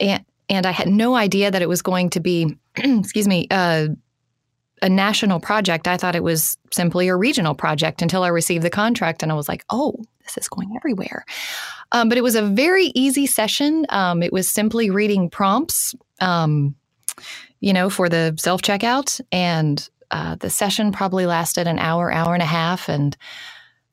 and 0.00 0.24
and 0.48 0.66
I 0.66 0.70
had 0.70 0.88
no 0.88 1.14
idea 1.14 1.50
that 1.50 1.62
it 1.62 1.68
was 1.68 1.82
going 1.82 2.10
to 2.10 2.20
be, 2.20 2.56
excuse 2.76 3.28
me. 3.28 3.46
Uh, 3.50 3.88
a 4.80 4.88
national 4.88 5.40
project. 5.40 5.88
I 5.88 5.96
thought 5.96 6.14
it 6.14 6.22
was 6.22 6.56
simply 6.70 7.08
a 7.08 7.16
regional 7.16 7.52
project 7.52 8.00
until 8.00 8.22
I 8.22 8.28
received 8.28 8.62
the 8.62 8.70
contract, 8.70 9.24
and 9.24 9.32
I 9.32 9.34
was 9.34 9.48
like, 9.48 9.64
"Oh, 9.70 10.04
this 10.34 10.44
is 10.44 10.48
going 10.48 10.74
everywhere." 10.76 11.24
Um, 11.92 12.08
but 12.08 12.18
it 12.18 12.22
was 12.22 12.34
a 12.34 12.42
very 12.42 12.86
easy 12.94 13.26
session. 13.26 13.86
Um, 13.88 14.22
it 14.22 14.32
was 14.32 14.48
simply 14.48 14.90
reading 14.90 15.30
prompts, 15.30 15.94
um, 16.20 16.74
you 17.60 17.72
know, 17.72 17.90
for 17.90 18.08
the 18.08 18.34
self 18.38 18.62
checkout. 18.62 19.20
And 19.32 19.88
uh, 20.10 20.36
the 20.36 20.50
session 20.50 20.92
probably 20.92 21.26
lasted 21.26 21.66
an 21.66 21.78
hour, 21.78 22.12
hour 22.12 22.34
and 22.34 22.42
a 22.42 22.46
half. 22.46 22.88
And 22.88 23.16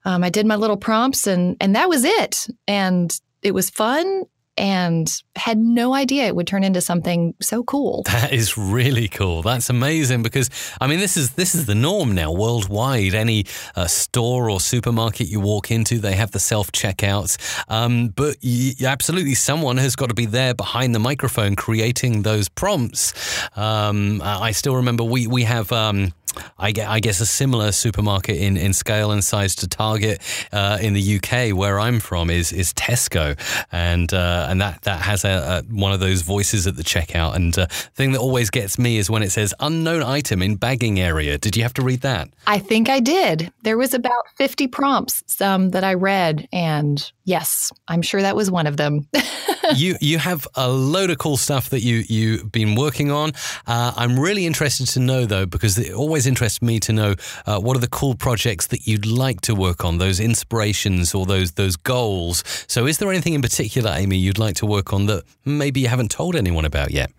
um, 0.06 0.24
I 0.24 0.30
did 0.30 0.46
my 0.46 0.56
little 0.56 0.78
prompts, 0.78 1.28
and 1.28 1.58
and 1.60 1.76
that 1.76 1.90
was 1.90 2.04
it. 2.04 2.48
And 2.68 3.18
it 3.42 3.54
was 3.54 3.70
fun. 3.70 4.24
and 4.58 5.22
had 5.36 5.58
no 5.58 5.94
idea 5.94 6.26
it 6.28 6.36
would 6.36 6.48
turn 6.48 6.64
into 6.64 6.82
something 6.82 7.34
so 7.42 7.64
cool. 7.64 8.04
That 8.16 8.32
is 8.32 8.58
really 8.58 9.10
cool. 9.10 9.42
That's 9.42 9.70
amazing 9.70 10.24
because 10.24 10.50
I 10.80 10.88
mean 10.88 11.00
this 11.00 11.18
is 11.18 11.32
this 11.32 11.54
is 11.54 11.66
the 11.66 11.76
norm 11.76 12.16
now 12.16 12.32
worldwide. 12.32 13.14
Any 13.14 13.46
uh, 13.76 13.88
store 13.88 14.50
or 14.50 14.62
supermarket 14.62 15.28
you 15.28 15.42
walk 15.42 15.70
into, 15.70 16.00
they 16.00 16.14
have 16.14 16.32
the 16.32 16.40
self 16.40 16.72
checkouts. 16.72 17.38
Um, 17.70 18.08
but 18.08 18.38
absolutely, 18.84 19.36
someone 19.36 19.78
has 19.78 19.98
got 19.98 20.08
to 20.08 20.16
be 20.16 20.26
there 20.26 20.54
behind 20.54 20.96
the 20.96 21.00
microphone 21.00 21.58
creating 21.58 22.22
those 22.22 22.48
prompts. 22.48 23.14
Um, 23.58 24.22
I 24.24 24.52
still 24.52 24.78
remember 24.78 25.04
we 25.04 25.28
we 25.28 25.44
have. 25.44 25.72
Um, 25.72 26.14
I 26.58 26.72
guess 26.72 27.22
a 27.22 27.26
similar 27.26 27.72
supermarket 27.72 28.38
in, 28.38 28.58
in 28.58 28.74
scale 28.74 29.12
and 29.12 29.24
size 29.24 29.56
to 29.56 29.68
Target 29.68 30.22
uh, 30.52 30.78
in 30.82 30.94
the 30.94 31.16
UK, 31.18 31.56
where 31.56 31.80
I'm 31.80 32.00
from, 32.00 32.30
is 32.30 32.52
is 32.52 32.74
Tesco, 32.74 33.38
and 33.72 34.14
uh, 34.14 34.48
and 34.50 34.62
that 34.62 34.82
that 34.84 35.02
has 35.02 35.25
a, 35.26 35.64
one 35.70 35.94
of 35.94 36.00
those 36.00 36.22
voices 36.22 36.68
at 36.68 36.76
the 36.76 36.84
checkout. 36.84 37.36
And 37.36 37.58
uh, 37.58 37.68
thing 37.68 38.12
that 38.14 38.20
always 38.20 38.50
gets 38.50 38.78
me 38.78 38.98
is 38.98 39.10
when 39.10 39.24
it 39.24 39.32
says 39.32 39.54
unknown 39.60 40.04
item 40.04 40.42
in 40.42 40.56
bagging 40.56 41.00
area. 41.00 41.38
Did 41.38 41.56
you 41.56 41.64
have 41.64 41.74
to 41.76 41.82
read 41.82 42.02
that? 42.02 42.30
I 42.48 42.60
think 42.60 42.90
I 42.90 43.00
did. 43.00 43.52
There 43.64 43.78
was 43.78 43.94
about 43.94 44.14
50 44.38 44.68
prompts 44.68 45.42
um, 45.42 45.72
that 45.72 45.84
I 45.84 45.94
read, 45.94 46.48
and 46.52 47.12
yes, 47.24 47.72
I'm 47.88 48.02
sure 48.02 48.22
that 48.22 48.36
was 48.36 48.50
one 48.52 48.68
of 48.68 48.78
them. 48.78 49.08
you 49.76 49.96
you 50.02 50.18
have 50.18 50.48
a 50.56 50.70
load 50.70 51.10
of 51.10 51.18
cool 51.18 51.38
stuff 51.38 51.70
that 51.70 51.82
you 51.82 52.04
you've 52.08 52.52
been 52.52 52.76
working 52.76 53.12
on. 53.12 53.32
Uh, 53.66 53.94
I'm 53.96 54.20
really 54.20 54.46
interested 54.46 54.88
to 54.90 55.00
know 55.00 55.26
though, 55.26 55.46
because 55.46 55.78
it 55.78 55.94
always 55.94 56.28
interests 56.28 56.62
me 56.62 56.80
to 56.82 56.94
know 56.94 57.16
uh, 57.46 57.60
what 57.60 57.76
are 57.76 57.80
the 57.80 57.88
cool 57.88 58.16
projects 58.16 58.68
that 58.68 58.88
you'd 58.88 59.06
like 59.06 59.42
to 59.42 59.56
work 59.56 59.84
on, 59.84 59.98
those 59.98 60.20
inspirations 60.20 61.14
or 61.14 61.26
those 61.26 61.54
those 61.54 61.76
goals. 61.76 62.44
So, 62.68 62.86
is 62.86 62.98
there 62.98 63.10
anything 63.10 63.34
in 63.34 63.42
particular, 63.42 63.92
Amie, 63.92 64.18
you'd 64.18 64.38
like 64.38 64.56
to 64.58 64.66
work 64.66 64.94
on 64.94 65.08
that 65.08 65.15
maybe 65.46 65.82
you 65.82 65.88
haven't 65.88 66.12
told 66.12 66.36
anyone 66.36 66.66
about 66.66 66.92
yet? 66.92 67.12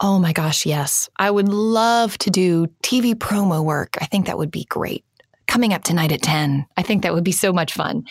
Oh 0.00 0.18
my 0.18 0.32
gosh, 0.32 0.66
yes. 0.66 1.08
I 1.18 1.30
would 1.30 1.48
love 1.48 2.18
to 2.18 2.30
do 2.30 2.66
TV 2.82 3.14
promo 3.14 3.64
work. 3.64 3.96
I 4.00 4.06
think 4.06 4.26
that 4.26 4.38
would 4.38 4.50
be 4.50 4.64
great 4.64 5.04
coming 5.46 5.74
up 5.74 5.84
tonight 5.84 6.10
at 6.12 6.22
10. 6.22 6.66
I 6.78 6.82
think 6.82 7.02
that 7.02 7.12
would 7.12 7.24
be 7.24 7.32
so 7.32 7.52
much 7.52 7.74
fun. 7.74 8.04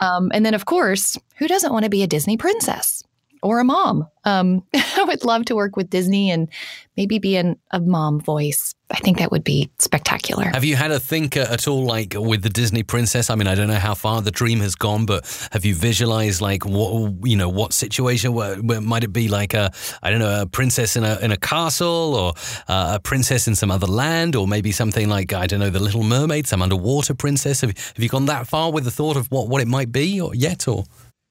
Um, 0.00 0.30
and 0.32 0.46
then, 0.46 0.54
of 0.54 0.66
course, 0.66 1.18
who 1.36 1.48
doesn't 1.48 1.72
want 1.72 1.82
to 1.82 1.90
be 1.90 2.04
a 2.04 2.06
Disney 2.06 2.36
princess? 2.36 3.02
Or 3.42 3.60
a 3.60 3.64
mom. 3.64 4.08
Um, 4.24 4.64
I 4.74 5.04
would 5.06 5.24
love 5.24 5.44
to 5.46 5.54
work 5.54 5.76
with 5.76 5.90
Disney 5.90 6.30
and 6.30 6.48
maybe 6.96 7.18
be 7.18 7.36
in 7.36 7.58
a 7.70 7.80
mom 7.80 8.20
voice. 8.20 8.74
I 8.88 8.98
think 8.98 9.18
that 9.18 9.32
would 9.32 9.42
be 9.42 9.70
spectacular. 9.78 10.44
Have 10.44 10.64
you 10.64 10.76
had 10.76 10.92
a 10.92 11.00
think 11.00 11.36
at 11.36 11.66
all, 11.66 11.84
like 11.84 12.14
with 12.16 12.42
the 12.42 12.48
Disney 12.48 12.84
princess? 12.84 13.30
I 13.30 13.34
mean, 13.34 13.48
I 13.48 13.56
don't 13.56 13.66
know 13.66 13.74
how 13.74 13.94
far 13.94 14.22
the 14.22 14.30
dream 14.30 14.60
has 14.60 14.76
gone, 14.76 15.06
but 15.06 15.26
have 15.50 15.64
you 15.64 15.74
visualized, 15.74 16.40
like, 16.40 16.64
what 16.64 17.12
you 17.24 17.36
know, 17.36 17.48
what 17.48 17.72
situation? 17.72 18.32
Where, 18.32 18.56
where 18.56 18.80
might 18.80 19.02
it 19.02 19.12
be 19.12 19.26
like 19.26 19.54
a, 19.54 19.72
I 20.04 20.10
don't 20.10 20.20
know, 20.20 20.42
a 20.42 20.46
princess 20.46 20.94
in 20.94 21.02
a 21.02 21.18
in 21.18 21.32
a 21.32 21.36
castle, 21.36 22.14
or 22.14 22.34
uh, 22.68 22.92
a 22.94 23.00
princess 23.00 23.48
in 23.48 23.56
some 23.56 23.72
other 23.72 23.88
land, 23.88 24.36
or 24.36 24.46
maybe 24.46 24.70
something 24.70 25.08
like 25.08 25.32
I 25.32 25.48
don't 25.48 25.60
know, 25.60 25.70
the 25.70 25.82
Little 25.82 26.04
Mermaid, 26.04 26.46
some 26.46 26.62
underwater 26.62 27.14
princess? 27.14 27.62
Have, 27.62 27.76
have 27.76 27.98
you 27.98 28.08
gone 28.08 28.26
that 28.26 28.46
far 28.46 28.70
with 28.70 28.84
the 28.84 28.92
thought 28.92 29.16
of 29.16 29.26
what 29.32 29.48
what 29.48 29.60
it 29.60 29.68
might 29.68 29.90
be, 29.90 30.20
or 30.20 30.32
yet, 30.32 30.68
or? 30.68 30.84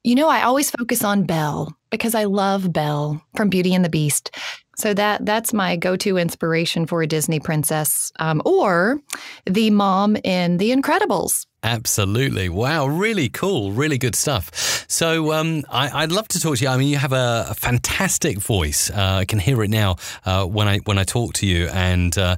You 0.03 0.13
know, 0.13 0.27
I 0.27 0.43
always 0.43 0.69
focus 0.69 1.03
on 1.03 1.23
Belle 1.23 1.75
because 1.97 2.15
I 2.15 2.25
love 2.25 2.71
Belle 2.71 3.21
from 3.35 3.49
Beauty 3.49 3.73
and 3.73 3.83
the 3.83 3.89
Beast. 3.89 4.31
So 4.77 4.93
that 4.93 5.25
that's 5.25 5.53
my 5.53 5.77
go-to 5.77 6.17
inspiration 6.17 6.85
for 6.85 7.01
a 7.01 7.07
Disney 7.07 7.39
princess, 7.39 8.11
um, 8.19 8.41
or 8.45 8.99
the 9.45 9.69
mom 9.69 10.17
in 10.17 10.57
The 10.57 10.71
Incredibles. 10.71 11.45
Absolutely. 11.63 12.49
Wow. 12.49 12.85
Really 12.85 13.29
cool. 13.29 13.71
Really 13.71 13.97
good 13.97 14.15
stuff. 14.15 14.85
So 14.87 15.33
um, 15.33 15.63
I, 15.71 16.03
would 16.03 16.11
love 16.11 16.27
to 16.27 16.39
talk 16.39 16.57
to 16.57 16.63
you. 16.63 16.69
I 16.69 16.77
mean, 16.77 16.89
you 16.89 16.97
have 16.97 17.13
a, 17.13 17.47
a 17.49 17.55
fantastic 17.55 18.37
voice. 18.37 18.91
Uh, 18.91 19.21
I 19.21 19.25
can 19.25 19.39
hear 19.39 19.63
it 19.63 19.71
now 19.71 19.95
uh, 20.25 20.45
when 20.45 20.67
I 20.67 20.77
when 20.79 20.99
I 20.99 21.03
talk 21.05 21.33
to 21.35 21.47
you, 21.47 21.67
and 21.69 22.15
uh, 22.17 22.35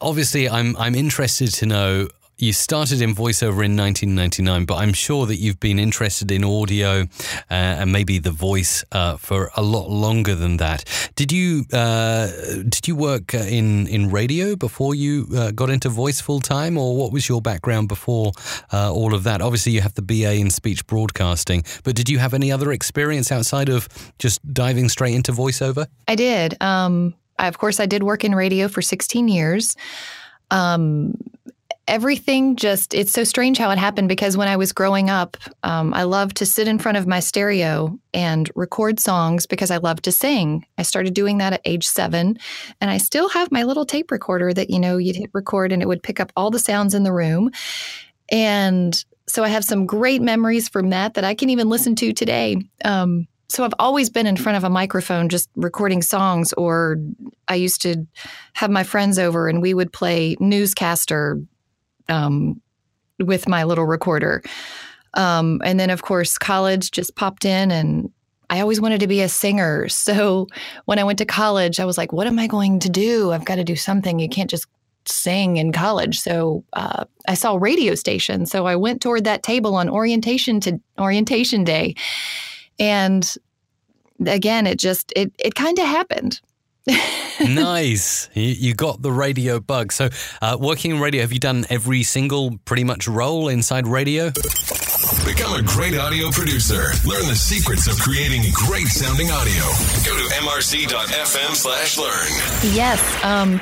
obviously, 0.00 0.48
I'm 0.48 0.76
I'm 0.76 0.94
interested 0.94 1.52
to 1.54 1.66
know 1.66 2.08
you 2.38 2.52
started 2.52 3.02
in 3.02 3.14
voiceover 3.14 3.64
in 3.64 3.76
1999, 3.76 4.64
but 4.64 4.76
I'm 4.76 4.92
sure 4.92 5.26
that 5.26 5.36
you've 5.36 5.58
been 5.58 5.78
interested 5.78 6.30
in 6.30 6.44
audio 6.44 7.02
uh, 7.02 7.04
and 7.50 7.92
maybe 7.92 8.18
the 8.18 8.30
voice 8.30 8.84
uh, 8.92 9.16
for 9.16 9.50
a 9.56 9.62
lot 9.62 9.90
longer 9.90 10.36
than 10.36 10.58
that. 10.58 10.84
Did 11.16 11.32
you 11.32 11.64
uh, 11.72 12.28
did 12.68 12.86
you 12.86 12.94
work 12.94 13.34
uh, 13.34 13.38
in 13.38 13.88
in 13.88 14.10
radio 14.10 14.54
before 14.54 14.94
you 14.94 15.26
uh, 15.36 15.50
got 15.50 15.68
into 15.68 15.88
voice 15.88 16.20
full 16.20 16.40
time, 16.40 16.78
or 16.78 16.96
what 16.96 17.12
was 17.12 17.28
your 17.28 17.42
background 17.42 17.88
before 17.88 18.32
uh, 18.72 18.92
all 18.92 19.14
of 19.14 19.24
that? 19.24 19.42
Obviously, 19.42 19.72
you 19.72 19.80
have 19.80 19.94
the 19.94 20.02
BA 20.02 20.34
in 20.34 20.50
speech 20.50 20.86
broadcasting, 20.86 21.64
but 21.82 21.96
did 21.96 22.08
you 22.08 22.18
have 22.18 22.34
any 22.34 22.52
other 22.52 22.70
experience 22.70 23.32
outside 23.32 23.68
of 23.68 23.88
just 24.18 24.40
diving 24.54 24.88
straight 24.88 25.14
into 25.14 25.32
voiceover? 25.32 25.88
I 26.06 26.14
did. 26.14 26.56
Um, 26.62 27.14
I, 27.38 27.48
of 27.48 27.58
course, 27.58 27.80
I 27.80 27.86
did 27.86 28.04
work 28.04 28.24
in 28.24 28.34
radio 28.34 28.68
for 28.68 28.82
16 28.82 29.28
years. 29.28 29.76
Um, 30.50 31.14
everything 31.88 32.54
just 32.54 32.94
it's 32.94 33.12
so 33.12 33.24
strange 33.24 33.58
how 33.58 33.70
it 33.70 33.78
happened 33.78 34.08
because 34.08 34.36
when 34.36 34.46
i 34.46 34.56
was 34.56 34.72
growing 34.72 35.08
up 35.08 35.36
um, 35.62 35.92
i 35.94 36.02
loved 36.02 36.36
to 36.36 36.46
sit 36.46 36.68
in 36.68 36.78
front 36.78 36.98
of 36.98 37.06
my 37.06 37.18
stereo 37.18 37.98
and 38.12 38.50
record 38.54 39.00
songs 39.00 39.46
because 39.46 39.70
i 39.70 39.78
loved 39.78 40.04
to 40.04 40.12
sing. 40.12 40.64
I 40.76 40.82
started 40.82 41.14
doing 41.14 41.38
that 41.38 41.54
at 41.54 41.62
age 41.64 41.86
seven 41.86 42.38
and 42.80 42.90
i 42.90 42.98
still 42.98 43.28
have 43.30 43.50
my 43.50 43.64
little 43.64 43.86
tape 43.86 44.10
recorder 44.10 44.52
that 44.52 44.70
you 44.70 44.78
know 44.78 44.98
you'd 44.98 45.16
hit 45.16 45.30
record 45.32 45.72
and 45.72 45.82
it 45.82 45.88
would 45.88 46.02
pick 46.02 46.20
up 46.20 46.30
all 46.36 46.50
the 46.50 46.58
sounds 46.58 46.94
in 46.94 47.02
the 47.02 47.12
room. 47.12 47.50
And 48.30 49.04
so 49.26 49.42
i 49.42 49.48
have 49.48 49.64
some 49.64 49.86
great 49.86 50.22
memories 50.22 50.68
from 50.68 50.90
that 50.90 51.14
that 51.14 51.24
i 51.24 51.34
can 51.34 51.50
even 51.50 51.68
listen 51.68 51.96
to 51.96 52.12
today. 52.12 52.56
Um, 52.84 53.26
so 53.50 53.64
I've 53.64 53.74
always 53.78 54.10
been 54.10 54.26
in 54.26 54.36
front 54.36 54.58
of 54.58 54.64
a 54.64 54.70
microphone 54.70 55.30
just 55.30 55.48
recording 55.56 56.02
songs 56.02 56.52
or 56.52 56.98
I 57.48 57.54
used 57.54 57.80
to 57.82 58.06
have 58.52 58.70
my 58.70 58.84
friends 58.84 59.18
over 59.18 59.48
and 59.48 59.62
we 59.62 59.72
would 59.72 59.90
play 59.90 60.36
newscaster 60.38 61.40
um, 62.08 62.60
with 63.18 63.48
my 63.48 63.64
little 63.64 63.84
recorder. 63.84 64.42
Um, 65.14 65.60
and 65.64 65.80
then, 65.80 65.90
of 65.90 66.02
course, 66.02 66.38
college 66.38 66.90
just 66.90 67.16
popped 67.16 67.44
in, 67.44 67.70
and 67.70 68.10
I 68.50 68.60
always 68.60 68.80
wanted 68.80 69.00
to 69.00 69.06
be 69.06 69.20
a 69.20 69.28
singer. 69.28 69.88
So 70.08 70.46
when 70.86 70.98
I 70.98 71.04
went 71.04 71.18
to 71.18 71.24
college, 71.24 71.80
I 71.80 71.84
was 71.84 71.98
like, 71.98 72.12
what 72.12 72.26
am 72.26 72.38
I 72.38 72.46
going 72.46 72.78
to 72.80 72.88
do? 72.88 73.32
I've 73.32 73.44
got 73.44 73.56
to 73.56 73.64
do 73.64 73.76
something. 73.76 74.18
You 74.18 74.28
can't 74.28 74.50
just 74.50 74.66
sing 75.06 75.56
in 75.56 75.72
college. 75.72 76.20
So 76.20 76.64
uh, 76.72 77.04
I 77.26 77.34
saw 77.34 77.56
radio 77.56 77.94
station. 77.94 78.46
So 78.46 78.66
I 78.66 78.76
went 78.76 79.00
toward 79.00 79.24
that 79.24 79.42
table 79.42 79.74
on 79.74 79.88
orientation 79.88 80.60
to 80.60 80.80
orientation 80.98 81.64
day. 81.64 81.94
And 82.78 83.34
again, 84.26 84.66
it 84.66 84.78
just 84.78 85.12
it 85.16 85.32
it 85.38 85.54
kind 85.54 85.78
of 85.78 85.86
happened 85.86 86.40
nice. 87.40 88.28
You, 88.34 88.42
you, 88.42 88.74
got 88.74 89.02
the 89.02 89.12
radio 89.12 89.60
bug. 89.60 89.92
So, 89.92 90.08
uh, 90.40 90.56
working 90.58 90.92
in 90.92 91.00
radio, 91.00 91.22
have 91.22 91.32
you 91.32 91.38
done 91.38 91.64
every 91.70 92.02
single 92.02 92.58
pretty 92.64 92.84
much 92.84 93.06
role 93.06 93.48
inside 93.48 93.86
radio? 93.86 94.30
Become 95.24 95.54
a 95.54 95.62
great 95.62 95.96
audio 95.96 96.30
producer. 96.30 96.90
Learn 97.06 97.26
the 97.26 97.36
secrets 97.36 97.86
of 97.86 97.98
creating 97.98 98.42
great 98.54 98.86
sounding 98.86 99.30
audio. 99.30 99.62
Go 100.04 100.16
to 100.16 100.34
mrc.fm 100.34 101.54
slash 101.54 101.98
learn. 101.98 102.74
Yes. 102.74 103.24
Um, 103.24 103.60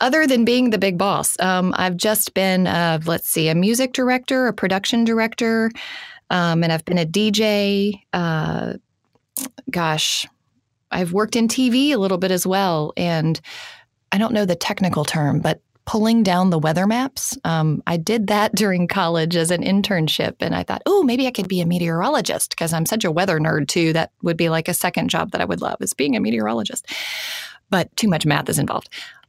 other 0.00 0.26
than 0.26 0.44
being 0.44 0.70
the 0.70 0.78
big 0.78 0.96
boss, 0.96 1.38
um, 1.40 1.74
I've 1.76 1.96
just 1.96 2.32
been, 2.32 2.66
uh, 2.66 3.00
let's 3.04 3.28
see, 3.28 3.48
a 3.48 3.54
music 3.54 3.92
director, 3.92 4.46
a 4.46 4.52
production 4.52 5.04
director, 5.04 5.70
um, 6.30 6.62
and 6.62 6.72
I've 6.72 6.84
been 6.84 6.98
a 6.98 7.04
DJ. 7.04 8.00
Uh, 8.12 8.74
gosh, 9.70 10.26
I've 10.90 11.12
worked 11.12 11.36
in 11.36 11.48
TV 11.48 11.90
a 11.90 11.98
little 11.98 12.18
bit 12.18 12.30
as 12.30 12.46
well. 12.46 12.92
And 12.96 13.40
I 14.12 14.18
don't 14.18 14.34
know 14.34 14.44
the 14.44 14.56
technical 14.56 15.04
term, 15.04 15.40
but 15.40 15.60
pulling 15.86 16.22
down 16.22 16.50
the 16.50 16.58
weather 16.58 16.86
maps. 16.86 17.36
Um, 17.44 17.82
I 17.86 17.96
did 17.96 18.28
that 18.28 18.54
during 18.54 18.86
college 18.86 19.36
as 19.36 19.50
an 19.50 19.62
internship. 19.62 20.36
And 20.40 20.54
I 20.54 20.62
thought, 20.62 20.82
oh, 20.86 21.02
maybe 21.02 21.26
I 21.26 21.30
could 21.30 21.48
be 21.48 21.60
a 21.60 21.66
meteorologist 21.66 22.50
because 22.50 22.72
I'm 22.72 22.86
such 22.86 23.04
a 23.04 23.10
weather 23.10 23.40
nerd 23.40 23.68
too. 23.68 23.92
That 23.92 24.12
would 24.22 24.36
be 24.36 24.48
like 24.48 24.68
a 24.68 24.74
second 24.74 25.10
job 25.10 25.32
that 25.32 25.40
I 25.40 25.44
would 25.44 25.60
love 25.60 25.78
is 25.80 25.94
being 25.94 26.16
a 26.16 26.20
meteorologist. 26.20 26.86
But 27.70 27.94
too 27.96 28.08
much 28.08 28.26
math 28.26 28.48
is 28.48 28.58
involved. 28.58 28.88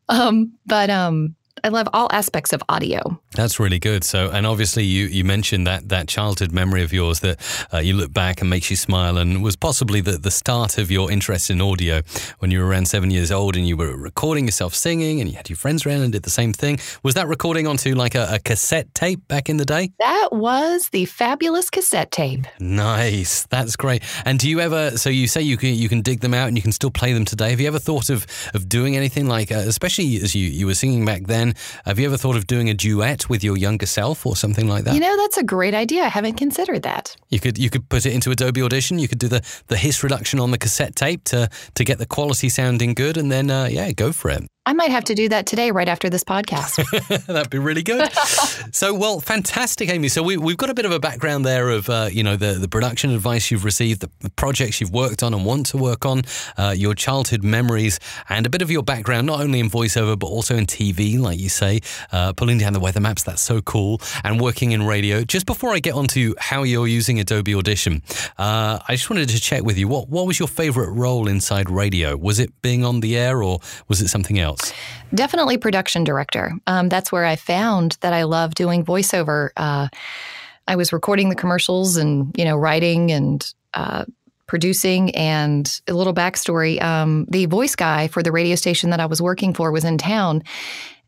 Um, 0.10 0.54
but 0.66 0.90
um, 0.90 1.36
I 1.64 1.70
love 1.70 1.88
all 1.94 2.08
aspects 2.12 2.54
of 2.54 2.62
audio. 2.70 3.20
That's 3.36 3.60
really 3.60 3.80
good. 3.80 4.04
So, 4.04 4.30
and 4.30 4.46
obviously, 4.46 4.84
you 4.84 5.06
you 5.06 5.24
mentioned 5.24 5.68
that 5.68 5.90
that 5.90 6.08
childhood 6.08 6.52
memory 6.52 6.84
of 6.84 6.92
yours 6.92 7.20
that 7.22 7.40
uh, 7.74 7.78
you 7.78 7.94
look 7.94 8.14
back 8.14 8.42
and 8.42 8.50
makes 8.50 8.70
you 8.70 8.76
smile, 8.76 9.18
and 9.18 9.44
was 9.44 9.56
possibly 9.56 10.02
the 10.02 10.18
the 10.18 10.32
start 10.32 10.78
of 10.78 10.92
your 10.92 11.12
interest 11.12 11.50
in 11.50 11.62
audio 11.62 12.02
when 12.40 12.52
you 12.52 12.60
were 12.60 12.68
around 12.68 12.88
seven 12.88 13.12
years 13.12 13.32
old, 13.32 13.56
and 13.56 13.68
you 13.68 13.78
were 13.78 13.96
recording 13.96 14.46
yourself 14.46 14.74
singing, 14.74 15.22
and 15.22 15.30
you 15.30 15.36
had 15.36 15.50
your 15.50 15.58
friends 15.58 15.86
around 15.86 16.02
and 16.02 16.12
did 16.12 16.24
the 16.24 16.30
same 16.30 16.54
thing. 16.54 16.80
Was 17.04 17.14
that 17.14 17.28
recording 17.28 17.68
onto 17.68 17.96
like 17.96 18.16
a, 18.16 18.28
a 18.32 18.40
cassette 18.40 18.94
tape 18.94 19.28
back 19.28 19.50
in 19.50 19.58
the 19.58 19.66
day? 19.66 19.92
That 20.00 20.30
was 20.32 20.90
the 20.90 21.06
fabulous 21.06 21.70
cassette 21.70 22.12
tape. 22.12 22.46
Nice, 22.60 23.46
that's 23.46 23.76
great. 23.76 24.04
And 24.26 24.40
do 24.40 24.50
you 24.50 24.60
ever? 24.60 24.98
So 24.98 25.10
you 25.10 25.28
say 25.28 25.42
you 25.42 25.58
can 25.58 25.76
you 25.76 25.90
can 25.90 26.02
dig 26.02 26.22
them 26.22 26.34
out 26.34 26.48
and 26.48 26.58
you 26.58 26.64
can 26.64 26.72
still 26.72 26.92
play 26.92 27.14
them 27.14 27.26
today. 27.26 27.52
Have 27.52 27.62
you 27.62 27.68
ever 27.68 27.80
thought 27.80 28.10
of 28.10 28.26
of 28.54 28.68
doing 28.68 28.96
anything 28.98 29.28
like, 29.28 29.52
uh, 29.52 29.56
especially 29.56 30.16
as 30.18 30.36
you 30.36 30.48
you 30.48 30.66
were 30.66 30.76
singing 30.76 31.06
back 31.06 31.28
then? 31.28 31.51
Have 31.86 32.00
you 32.00 32.06
ever 32.06 32.18
thought 32.18 32.36
of 32.36 32.48
doing 32.48 32.70
a 32.70 32.74
duet 32.74 33.30
with 33.30 33.44
your 33.44 33.58
younger 33.58 33.86
self 33.86 34.26
or 34.26 34.36
something 34.36 34.68
like 34.68 34.84
that? 34.86 34.94
You 34.94 35.00
know, 35.00 35.16
that's 35.18 35.38
a 35.38 35.44
great 35.44 35.74
idea. 35.74 36.04
I 36.04 36.10
haven't 36.10 36.36
considered 36.36 36.84
that. 36.84 37.16
You 37.30 37.40
could 37.40 37.58
you 37.58 37.70
could 37.70 37.88
put 37.90 38.06
it 38.06 38.14
into 38.14 38.32
Adobe 38.32 38.62
Audition. 38.62 39.00
You 39.00 39.08
could 39.08 39.20
do 39.20 39.28
the 39.28 39.42
the 39.68 39.78
hiss 39.78 40.04
reduction 40.04 40.40
on 40.40 40.52
the 40.52 40.58
cassette 40.58 40.96
tape 40.96 41.24
to 41.26 41.50
to 41.76 41.84
get 41.84 41.98
the 41.98 42.06
quality 42.06 42.50
sounding 42.50 42.94
good, 42.94 43.18
and 43.18 43.32
then 43.32 43.50
uh, 43.50 43.68
yeah, 43.72 43.92
go 43.92 44.12
for 44.12 44.30
it. 44.32 44.44
I 44.64 44.74
might 44.74 44.92
have 44.92 45.06
to 45.06 45.16
do 45.16 45.28
that 45.30 45.48
today, 45.48 45.72
right 45.72 45.88
after 45.88 46.08
this 46.08 46.24
podcast. 46.24 47.26
That'd 47.26 47.50
be 47.50 47.58
really 47.58 47.82
good. 47.82 48.08
so, 48.72 48.94
well, 48.94 49.20
fantastic, 49.20 49.90
Amy. 49.90 50.08
So 50.08 50.22
we, 50.22 50.38
we've 50.38 50.56
got 50.56 50.70
a 50.70 50.76
bit 50.76 50.86
of 50.86 50.92
a 50.92 51.00
background 51.00 51.46
there 51.46 51.70
of 51.70 51.90
uh, 51.90 52.10
you 52.12 52.22
know 52.22 52.36
the 52.36 52.54
the 52.54 52.68
production 52.68 53.10
advice 53.10 53.50
you've 53.50 53.66
received, 53.66 54.02
the 54.02 54.30
projects 54.36 54.80
you've 54.80 54.92
worked 54.92 55.24
on 55.24 55.34
and 55.34 55.46
want 55.46 55.66
to 55.68 55.78
work 55.78 56.06
on, 56.06 56.22
uh, 56.58 56.76
your 56.78 56.94
childhood 56.94 57.44
memories, 57.44 58.00
and 58.30 58.46
a 58.46 58.52
bit 58.52 58.62
of 58.62 58.70
your 58.70 58.84
background, 58.84 59.26
not 59.26 59.42
only 59.42 59.60
in 59.60 59.68
voiceover 59.68 60.18
but 60.18 60.28
also 60.28 60.56
in 60.56 60.68
TV, 60.68 61.20
like 61.20 61.40
you 61.40 61.50
say, 61.50 61.80
uh, 62.12 62.32
pulling 62.34 62.60
down 62.60 62.74
the 62.74 62.80
weather 62.80 63.02
maps. 63.02 63.24
That's 63.24 63.42
so 63.42 63.64
cool, 63.64 64.00
and 64.24 64.40
working 64.40 64.74
in 64.74 64.86
radio. 64.86 65.24
Just 65.24 65.48
before 65.48 65.74
I 65.74 65.80
get 65.80 65.96
on 65.96 66.06
to 66.10 66.36
how 66.38 66.62
you're 66.62 66.88
using 66.88 67.20
Adobe 67.20 67.56
Audition, 67.56 68.04
uh, 68.38 68.78
I 68.88 68.92
just 68.92 69.10
wanted 69.10 69.30
to 69.30 69.42
check 69.42 69.64
with 69.64 69.80
you 69.80 69.88
what 69.88 70.08
what 70.08 70.28
was 70.28 70.38
your 70.38 70.48
favorite 70.48 70.92
role 70.92 71.28
inside 71.28 71.68
radio? 71.68 72.16
Was 72.16 72.38
it 72.38 72.54
being 72.62 72.86
on 72.86 73.00
the 73.00 73.18
air 73.18 73.42
or 73.42 73.58
was 73.88 74.02
it 74.02 74.10
something 74.10 74.38
else? 74.38 74.51
Else? 74.52 74.74
Definitely 75.14 75.58
production 75.58 76.04
director. 76.04 76.54
Um, 76.68 76.90
that's 76.90 77.12
where 77.12 77.26
I 77.26 77.36
found 77.36 77.98
that 78.02 78.14
I 78.14 78.24
love 78.24 78.56
doing 78.56 78.86
voiceover. 78.86 79.50
Uh, 79.58 79.88
I 80.68 80.76
was 80.76 80.94
recording 80.94 81.30
the 81.30 81.36
commercials 81.36 81.98
and 81.98 82.34
you 82.38 82.46
know 82.46 82.56
writing 82.56 83.12
and 83.12 83.54
uh, 83.74 84.06
producing. 84.48 85.14
And 85.16 85.82
a 85.88 85.94
little 85.94 86.14
backstory: 86.14 86.82
um, 86.82 87.26
the 87.30 87.46
voice 87.48 87.76
guy 87.76 88.08
for 88.08 88.22
the 88.24 88.32
radio 88.32 88.56
station 88.56 88.90
that 88.92 89.00
I 89.00 89.06
was 89.06 89.22
working 89.22 89.54
for 89.54 89.72
was 89.72 89.84
in 89.84 89.98
town. 89.98 90.44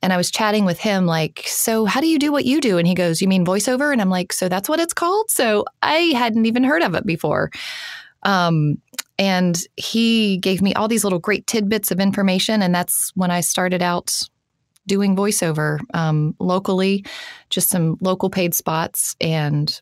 And 0.01 0.11
I 0.11 0.17
was 0.17 0.29
chatting 0.29 0.65
with 0.65 0.79
him, 0.79 1.05
like, 1.05 1.43
so 1.45 1.85
how 1.85 2.01
do 2.01 2.07
you 2.07 2.19
do 2.19 2.29
what 2.29 2.43
you 2.43 2.59
do? 2.59 2.77
And 2.77 2.85
he 2.85 2.93
goes, 2.93 3.21
You 3.21 3.29
mean 3.29 3.45
voiceover? 3.45 3.93
And 3.93 4.01
I'm 4.01 4.09
like, 4.09 4.33
So 4.33 4.49
that's 4.49 4.67
what 4.67 4.81
it's 4.81 4.93
called? 4.93 5.29
So 5.29 5.63
I 5.81 6.11
hadn't 6.13 6.45
even 6.45 6.65
heard 6.65 6.83
of 6.83 6.93
it 6.93 7.05
before. 7.05 7.51
Um, 8.23 8.81
and 9.17 9.57
he 9.77 10.37
gave 10.37 10.61
me 10.61 10.73
all 10.73 10.87
these 10.87 11.03
little 11.03 11.19
great 11.19 11.45
tidbits 11.47 11.91
of 11.91 11.99
information. 11.99 12.61
And 12.61 12.73
that's 12.73 13.11
when 13.15 13.31
I 13.31 13.41
started 13.41 13.81
out 13.81 14.21
doing 14.87 15.15
voiceover 15.15 15.79
um, 15.93 16.35
locally, 16.39 17.05
just 17.49 17.69
some 17.69 17.97
local 18.01 18.29
paid 18.29 18.53
spots. 18.53 19.15
And 19.21 19.81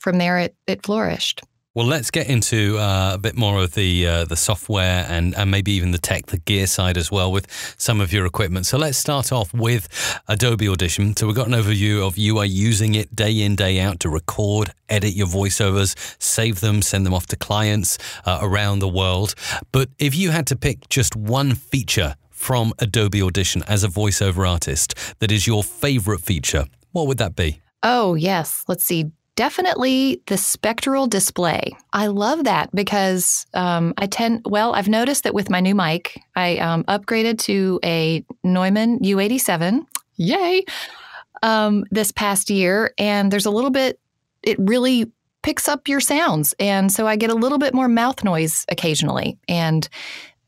from 0.00 0.18
there, 0.18 0.38
it, 0.38 0.56
it 0.66 0.84
flourished. 0.84 1.42
Well, 1.72 1.86
let's 1.86 2.10
get 2.10 2.26
into 2.26 2.78
uh, 2.78 3.12
a 3.14 3.18
bit 3.18 3.36
more 3.36 3.62
of 3.62 3.74
the 3.74 4.04
uh, 4.04 4.24
the 4.24 4.34
software 4.34 5.06
and, 5.08 5.36
and 5.36 5.52
maybe 5.52 5.70
even 5.70 5.92
the 5.92 5.98
tech, 5.98 6.26
the 6.26 6.38
gear 6.38 6.66
side 6.66 6.96
as 6.96 7.12
well 7.12 7.30
with 7.30 7.46
some 7.78 8.00
of 8.00 8.12
your 8.12 8.26
equipment. 8.26 8.66
So 8.66 8.76
let's 8.76 8.98
start 8.98 9.30
off 9.30 9.54
with 9.54 9.86
Adobe 10.26 10.68
Audition. 10.68 11.16
So 11.16 11.28
we've 11.28 11.36
got 11.36 11.46
an 11.46 11.52
overview 11.52 12.04
of 12.04 12.18
you 12.18 12.38
are 12.38 12.44
using 12.44 12.96
it 12.96 13.14
day 13.14 13.40
in 13.40 13.54
day 13.54 13.78
out 13.78 14.00
to 14.00 14.08
record, 14.08 14.72
edit 14.88 15.14
your 15.14 15.28
voiceovers, 15.28 15.94
save 16.20 16.58
them, 16.58 16.82
send 16.82 17.06
them 17.06 17.14
off 17.14 17.28
to 17.28 17.36
clients 17.36 17.98
uh, 18.26 18.40
around 18.42 18.80
the 18.80 18.88
world. 18.88 19.36
But 19.70 19.90
if 20.00 20.16
you 20.16 20.30
had 20.30 20.48
to 20.48 20.56
pick 20.56 20.88
just 20.88 21.14
one 21.14 21.54
feature 21.54 22.16
from 22.30 22.72
Adobe 22.80 23.22
Audition 23.22 23.62
as 23.68 23.84
a 23.84 23.88
voiceover 23.88 24.48
artist 24.48 24.96
that 25.20 25.30
is 25.30 25.46
your 25.46 25.62
favorite 25.62 26.22
feature, 26.22 26.64
what 26.90 27.06
would 27.06 27.18
that 27.18 27.36
be? 27.36 27.60
Oh, 27.84 28.16
yes. 28.16 28.64
Let's 28.66 28.84
see 28.84 29.12
definitely 29.36 30.22
the 30.26 30.36
spectral 30.36 31.06
display. 31.06 31.72
I 31.92 32.08
love 32.08 32.44
that 32.44 32.74
because 32.74 33.46
um, 33.54 33.94
I 33.96 34.06
tend, 34.06 34.42
well, 34.46 34.74
I've 34.74 34.88
noticed 34.88 35.24
that 35.24 35.34
with 35.34 35.50
my 35.50 35.60
new 35.60 35.74
mic, 35.74 36.20
I 36.36 36.58
um, 36.58 36.84
upgraded 36.84 37.38
to 37.40 37.80
a 37.84 38.24
Neumann 38.44 38.98
U87. 39.00 39.86
Yay! 40.16 40.64
Um, 41.42 41.84
this 41.90 42.12
past 42.12 42.50
year. 42.50 42.92
And 42.98 43.32
there's 43.32 43.46
a 43.46 43.50
little 43.50 43.70
bit, 43.70 43.98
it 44.42 44.58
really 44.58 45.10
picks 45.42 45.68
up 45.68 45.88
your 45.88 46.00
sounds. 46.00 46.54
And 46.58 46.92
so 46.92 47.06
I 47.06 47.16
get 47.16 47.30
a 47.30 47.34
little 47.34 47.58
bit 47.58 47.72
more 47.72 47.88
mouth 47.88 48.22
noise 48.22 48.66
occasionally. 48.68 49.38
And 49.48 49.88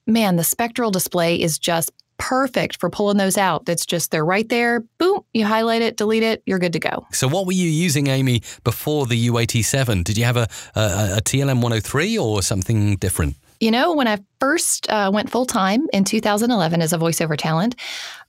man, 0.07 0.37
the 0.37 0.45
spectral 0.45 0.91
display 0.91 1.41
is 1.41 1.59
just 1.59 1.91
perfect 2.19 2.79
for 2.79 2.91
pulling 2.91 3.17
those 3.17 3.37
out. 3.37 3.67
That's 3.67 3.85
just 3.87 4.11
they're 4.11 4.25
right 4.25 4.49
there. 4.49 4.81
Boom, 4.99 5.25
you 5.33 5.45
highlight 5.45 5.83
it, 5.83 5.97
delete 5.97 6.23
it, 6.23 6.43
you're 6.47 6.59
good 6.59 6.73
to 6.75 6.79
go. 6.79 7.07
So, 7.13 7.29
what 7.29 7.47
were 7.47 7.53
you 7.53 7.69
using, 7.69 8.09
Amie, 8.09 8.43
before 8.65 9.07
the 9.07 9.29
U87? 9.29 10.05
Did 10.05 10.19
you 10.19 10.25
have 10.25 10.37
a, 10.37 10.49
a, 10.75 11.17
a 11.17 11.21
TLM 11.21 11.57
103 11.57 12.19
or 12.19 12.43
something 12.43 12.97
different? 12.97 13.37
You 13.61 13.71
know, 13.71 13.95
when 13.95 14.09
I 14.09 14.19
first 14.41 14.91
uh, 14.91 15.11
went 15.13 15.31
full 15.31 15.47
time 15.47 15.87
in 15.93 16.05
2011 16.05 16.83
as 16.83 16.93
a 16.93 16.99
voiceover 16.99 17.37
talent, 17.37 17.77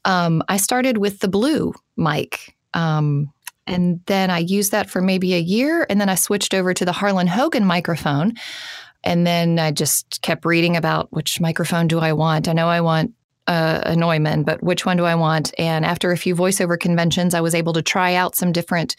um, 0.06 0.44
I 0.48 0.58
started 0.58 0.98
with 0.98 1.20
the 1.20 1.28
blue 1.28 1.74
mic. 1.98 2.56
Um, 2.76 3.32
and 3.66 4.02
then 4.06 4.30
I 4.30 4.40
used 4.40 4.72
that 4.72 4.90
for 4.90 5.02
maybe 5.02 5.34
a 5.34 5.40
year. 5.40 5.86
And 5.90 6.00
then 6.00 6.10
I 6.10 6.16
switched 6.16 6.54
over 6.54 6.74
to 6.74 6.86
the 6.86 6.92
Harlan 6.92 7.28
Hogan 7.28 7.66
microphone. 7.66 8.34
And 9.04 9.26
then 9.26 9.60
I 9.60 9.72
just 9.72 10.22
kept 10.22 10.46
reading 10.46 10.78
about 10.78 11.12
which 11.12 11.42
microphone 11.42 11.88
do 11.88 12.00
I 12.00 12.14
want. 12.14 12.48
I 12.48 12.54
know 12.54 12.68
I 12.68 12.82
want 12.82 13.14
uh, 13.48 13.82
a 13.84 13.96
Neumann, 13.96 14.44
but 14.44 14.64
which 14.64 14.86
one 14.86 14.98
do 14.98 15.06
I 15.06 15.16
want? 15.16 15.54
And 15.58 15.86
after 15.86 16.12
a 16.12 16.18
few 16.18 16.36
voiceover 16.36 16.80
conventions, 16.80 17.34
I 17.34 17.42
was 17.42 17.56
able 17.56 17.74
to 17.74 17.82
try 17.82 18.16
out 18.16 18.36
some 18.36 18.52
different 18.52 18.96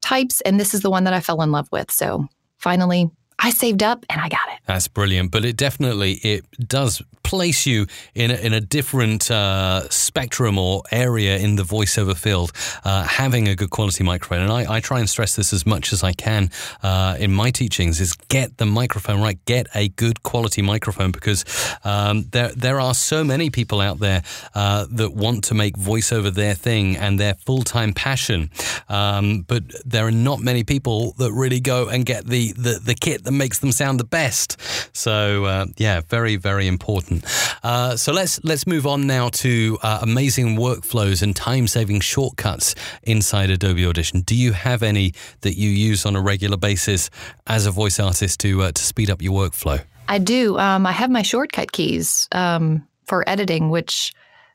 types, 0.00 0.40
and 0.42 0.58
this 0.58 0.74
is 0.74 0.80
the 0.80 0.90
one 0.90 1.04
that 1.04 1.14
I 1.14 1.20
fell 1.20 1.42
in 1.42 1.52
love 1.52 1.68
with. 1.70 1.90
So 1.90 2.26
finally, 2.58 3.10
I 3.38 3.50
saved 3.50 3.82
up 3.82 4.04
and 4.08 4.20
I 4.20 4.28
got 4.28 4.48
it. 4.48 4.58
That's 4.66 4.88
brilliant. 4.88 5.30
But 5.30 5.44
it 5.44 5.56
definitely 5.56 6.14
it 6.14 6.44
does 6.66 7.02
place 7.26 7.66
you 7.66 7.86
in 8.14 8.30
a, 8.30 8.34
in 8.34 8.52
a 8.52 8.60
different 8.60 9.28
uh, 9.32 9.88
spectrum 9.90 10.58
or 10.58 10.84
area 10.92 11.36
in 11.38 11.56
the 11.56 11.64
voiceover 11.64 12.16
field, 12.16 12.52
uh, 12.84 13.02
having 13.02 13.48
a 13.48 13.56
good 13.56 13.70
quality 13.70 14.04
microphone. 14.04 14.42
And 14.42 14.52
I, 14.52 14.76
I, 14.76 14.80
try 14.80 15.00
and 15.00 15.10
stress 15.10 15.34
this 15.34 15.52
as 15.52 15.66
much 15.66 15.92
as 15.92 16.04
I 16.04 16.12
can 16.12 16.50
uh, 16.84 17.16
in 17.18 17.32
my 17.32 17.50
teachings: 17.50 18.00
is 18.00 18.14
get 18.28 18.58
the 18.58 18.64
microphone 18.64 19.20
right, 19.20 19.44
get 19.44 19.66
a 19.74 19.88
good 19.88 20.22
quality 20.22 20.62
microphone 20.62 21.10
because 21.10 21.44
um, 21.84 22.26
there 22.30 22.52
there 22.56 22.80
are 22.80 22.94
so 22.94 23.24
many 23.24 23.50
people 23.50 23.80
out 23.80 23.98
there 23.98 24.22
uh, 24.54 24.86
that 24.90 25.12
want 25.12 25.44
to 25.44 25.54
make 25.54 25.76
voiceover 25.76 26.32
their 26.32 26.54
thing 26.54 26.96
and 26.96 27.18
their 27.18 27.34
full 27.34 27.62
time 27.62 27.92
passion, 27.92 28.50
um, 28.88 29.42
but 29.42 29.64
there 29.84 30.06
are 30.06 30.12
not 30.12 30.38
many 30.40 30.62
people 30.62 31.12
that 31.18 31.32
really 31.32 31.60
go 31.60 31.88
and 31.88 32.06
get 32.06 32.24
the 32.24 32.52
the, 32.52 32.80
the 32.82 32.94
kit 32.94 33.25
that 33.26 33.32
makes 33.32 33.58
them 33.58 33.72
sound 33.72 34.00
the 34.00 34.04
best. 34.04 34.56
So 34.96 35.44
uh, 35.44 35.66
yeah, 35.76 36.00
very 36.08 36.36
very 36.36 36.66
important. 36.66 37.24
Uh, 37.62 37.96
so 37.96 38.12
let's 38.12 38.42
let's 38.44 38.66
move 38.66 38.86
on 38.86 39.06
now 39.06 39.28
to 39.28 39.78
uh, 39.82 39.98
amazing 40.02 40.56
workflows 40.56 41.22
and 41.22 41.34
time 41.36 41.66
saving 41.66 42.00
shortcuts 42.00 42.74
inside 43.02 43.50
Adobe 43.50 43.86
Audition. 43.86 44.20
Do 44.22 44.34
you 44.34 44.52
have 44.52 44.82
any 44.82 45.12
that 45.42 45.56
you 45.56 45.68
use 45.68 46.06
on 46.06 46.16
a 46.16 46.20
regular 46.20 46.56
basis 46.56 47.10
as 47.46 47.66
a 47.66 47.70
voice 47.70 48.00
artist 48.00 48.40
to 48.40 48.62
uh, 48.62 48.72
to 48.72 48.82
speed 48.82 49.10
up 49.10 49.20
your 49.20 49.32
workflow? 49.32 49.82
I 50.08 50.18
do. 50.18 50.58
Um, 50.58 50.86
I 50.86 50.92
have 50.92 51.10
my 51.10 51.22
shortcut 51.22 51.72
keys 51.72 52.28
um, 52.32 52.86
for 53.06 53.28
editing, 53.28 53.70
which 53.70 54.12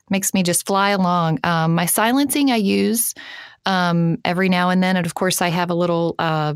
makes 0.08 0.34
me 0.34 0.42
just 0.42 0.66
fly 0.66 0.90
along. 0.90 1.40
Um, 1.44 1.74
my 1.74 1.86
silencing 1.86 2.50
I 2.50 2.56
use 2.56 3.14
um, 3.66 4.18
every 4.24 4.48
now 4.48 4.70
and 4.70 4.82
then, 4.82 4.96
and 4.96 5.06
of 5.06 5.14
course 5.14 5.42
I 5.42 5.48
have 5.48 5.70
a 5.70 5.74
little 5.74 6.14
uh, 6.18 6.54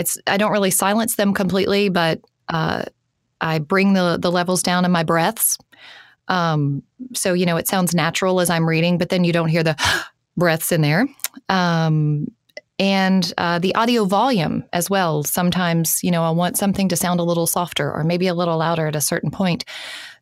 it's 0.00 0.18
I 0.26 0.36
don't 0.36 0.52
really 0.52 0.70
silence 0.70 1.16
them 1.16 1.34
completely, 1.34 1.90
but 1.90 2.20
uh, 2.48 2.84
I 3.40 3.58
bring 3.58 3.92
the 3.92 4.18
the 4.20 4.32
levels 4.32 4.62
down 4.62 4.84
in 4.84 4.90
my 4.90 5.04
breaths. 5.04 5.58
Um, 6.28 6.82
so 7.14 7.34
you 7.34 7.46
know 7.46 7.56
it 7.56 7.68
sounds 7.68 7.94
natural 7.94 8.40
as 8.40 8.50
I'm 8.50 8.68
reading, 8.68 8.98
but 8.98 9.10
then 9.10 9.24
you 9.24 9.32
don't 9.32 9.48
hear 9.48 9.62
the 9.62 9.76
breaths 10.36 10.72
in 10.72 10.80
there. 10.80 11.06
Um, 11.48 12.26
and 12.78 13.30
uh, 13.36 13.58
the 13.58 13.74
audio 13.74 14.06
volume 14.06 14.64
as 14.72 14.88
well. 14.88 15.22
Sometimes, 15.22 16.02
you 16.02 16.10
know, 16.10 16.22
I 16.22 16.30
want 16.30 16.56
something 16.56 16.88
to 16.88 16.96
sound 16.96 17.20
a 17.20 17.24
little 17.24 17.46
softer 17.46 17.92
or 17.92 18.04
maybe 18.04 18.26
a 18.26 18.32
little 18.32 18.56
louder 18.56 18.86
at 18.86 18.96
a 18.96 19.02
certain 19.02 19.30
point. 19.30 19.66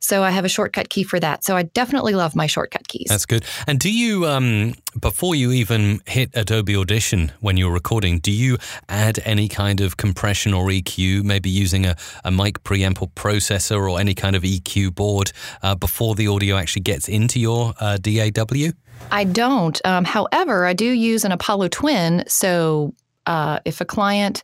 So 0.00 0.22
I 0.22 0.30
have 0.30 0.44
a 0.44 0.48
shortcut 0.48 0.88
key 0.88 1.02
for 1.02 1.18
that. 1.20 1.44
So 1.44 1.56
I 1.56 1.64
definitely 1.64 2.14
love 2.14 2.36
my 2.36 2.46
shortcut 2.46 2.86
keys. 2.88 3.06
That's 3.08 3.26
good. 3.26 3.44
And 3.66 3.78
do 3.78 3.92
you, 3.92 4.26
um, 4.26 4.74
before 4.98 5.34
you 5.34 5.52
even 5.52 6.00
hit 6.06 6.30
Adobe 6.34 6.76
Audition 6.76 7.32
when 7.40 7.56
you're 7.56 7.72
recording, 7.72 8.18
do 8.18 8.32
you 8.32 8.58
add 8.88 9.18
any 9.24 9.48
kind 9.48 9.80
of 9.80 9.96
compression 9.96 10.54
or 10.54 10.66
EQ, 10.66 11.24
maybe 11.24 11.50
using 11.50 11.86
a, 11.86 11.96
a 12.24 12.30
mic 12.30 12.62
preamp 12.62 13.02
or 13.02 13.08
processor 13.08 13.90
or 13.90 13.98
any 13.98 14.14
kind 14.14 14.36
of 14.36 14.42
EQ 14.42 14.94
board 14.94 15.32
uh, 15.62 15.74
before 15.74 16.14
the 16.14 16.28
audio 16.28 16.56
actually 16.56 16.82
gets 16.82 17.08
into 17.08 17.40
your 17.40 17.74
uh, 17.80 17.96
DAW? 17.98 18.72
I 19.10 19.24
don't. 19.24 19.80
Um, 19.84 20.04
however, 20.04 20.66
I 20.66 20.72
do 20.72 20.86
use 20.86 21.24
an 21.24 21.32
Apollo 21.32 21.68
Twin. 21.68 22.24
So 22.26 22.94
uh, 23.26 23.60
if 23.64 23.80
a 23.80 23.84
client 23.84 24.42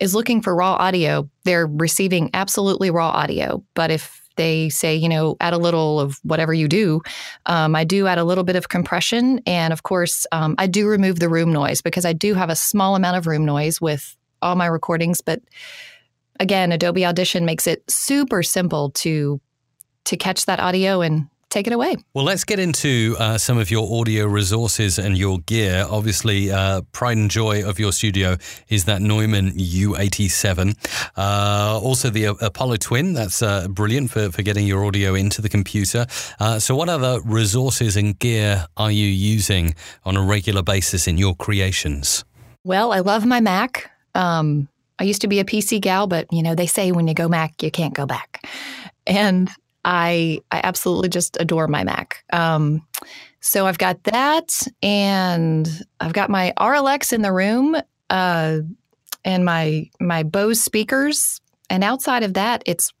is 0.00 0.14
looking 0.14 0.42
for 0.42 0.54
raw 0.54 0.74
audio, 0.74 1.28
they're 1.44 1.66
receiving 1.66 2.30
absolutely 2.34 2.90
raw 2.90 3.08
audio. 3.08 3.64
But 3.74 3.90
if 3.90 4.21
they 4.36 4.68
say, 4.68 4.94
you 4.94 5.08
know, 5.08 5.36
add 5.40 5.52
a 5.52 5.58
little 5.58 6.00
of 6.00 6.18
whatever 6.22 6.52
you 6.52 6.68
do. 6.68 7.00
Um, 7.46 7.74
I 7.74 7.84
do 7.84 8.06
add 8.06 8.18
a 8.18 8.24
little 8.24 8.44
bit 8.44 8.56
of 8.56 8.68
compression. 8.68 9.40
And 9.46 9.72
of 9.72 9.82
course, 9.82 10.26
um, 10.32 10.54
I 10.58 10.66
do 10.66 10.88
remove 10.88 11.18
the 11.18 11.28
room 11.28 11.52
noise 11.52 11.82
because 11.82 12.04
I 12.04 12.12
do 12.12 12.34
have 12.34 12.50
a 12.50 12.56
small 12.56 12.96
amount 12.96 13.16
of 13.16 13.26
room 13.26 13.44
noise 13.44 13.80
with 13.80 14.16
all 14.40 14.56
my 14.56 14.66
recordings. 14.66 15.20
But 15.20 15.40
again, 16.40 16.72
Adobe 16.72 17.06
Audition 17.06 17.44
makes 17.44 17.66
it 17.66 17.88
super 17.90 18.42
simple 18.42 18.90
to 18.90 19.40
to 20.04 20.16
catch 20.16 20.46
that 20.46 20.58
audio 20.58 21.00
and 21.00 21.28
take 21.52 21.66
it 21.66 21.72
away. 21.72 21.96
Well, 22.14 22.24
let's 22.24 22.44
get 22.44 22.58
into 22.58 23.14
uh, 23.18 23.38
some 23.38 23.58
of 23.58 23.70
your 23.70 24.00
audio 24.00 24.26
resources 24.26 24.98
and 24.98 25.16
your 25.16 25.38
gear. 25.40 25.86
Obviously, 25.88 26.50
uh, 26.50 26.80
pride 26.92 27.16
and 27.18 27.30
joy 27.30 27.66
of 27.68 27.78
your 27.78 27.92
studio 27.92 28.36
is 28.68 28.86
that 28.86 29.02
Neumann 29.02 29.52
U87. 29.52 30.76
Uh, 31.16 31.78
also, 31.80 32.10
the 32.10 32.24
Apollo 32.24 32.76
Twin. 32.76 33.12
That's 33.12 33.42
uh, 33.42 33.68
brilliant 33.68 34.10
for, 34.10 34.30
for 34.30 34.42
getting 34.42 34.66
your 34.66 34.84
audio 34.84 35.14
into 35.14 35.42
the 35.42 35.48
computer. 35.48 36.06
Uh, 36.40 36.58
so, 36.58 36.74
what 36.74 36.88
other 36.88 37.20
resources 37.24 37.96
and 37.96 38.18
gear 38.18 38.66
are 38.76 38.90
you 38.90 39.06
using 39.06 39.74
on 40.04 40.16
a 40.16 40.22
regular 40.22 40.62
basis 40.62 41.06
in 41.06 41.18
your 41.18 41.34
creations? 41.36 42.24
Well, 42.64 42.92
I 42.92 43.00
love 43.00 43.26
my 43.26 43.40
Mac. 43.40 43.90
Um, 44.14 44.68
I 44.98 45.04
used 45.04 45.22
to 45.22 45.28
be 45.28 45.40
a 45.40 45.44
PC 45.44 45.80
gal, 45.80 46.06
but 46.06 46.32
you 46.32 46.42
know 46.42 46.54
they 46.54 46.66
say 46.66 46.92
when 46.92 47.08
you 47.08 47.14
go 47.14 47.28
Mac, 47.28 47.62
you 47.62 47.70
can't 47.70 47.94
go 47.94 48.06
back. 48.06 48.46
And 49.06 49.50
I 49.84 50.40
I 50.50 50.60
absolutely 50.62 51.08
just 51.08 51.36
adore 51.40 51.68
my 51.68 51.84
Mac. 51.84 52.24
Um, 52.32 52.86
so 53.40 53.66
I've 53.66 53.78
got 53.78 54.02
that, 54.04 54.62
and 54.82 55.68
I've 56.00 56.12
got 56.12 56.30
my 56.30 56.52
Auralex 56.58 57.12
in 57.12 57.22
the 57.22 57.32
room, 57.32 57.76
uh, 58.10 58.58
and 59.24 59.44
my 59.44 59.90
my 60.00 60.22
Bose 60.22 60.60
speakers. 60.60 61.40
And 61.70 61.82
outside 61.82 62.22
of 62.22 62.34
that, 62.34 62.62
it's 62.66 62.92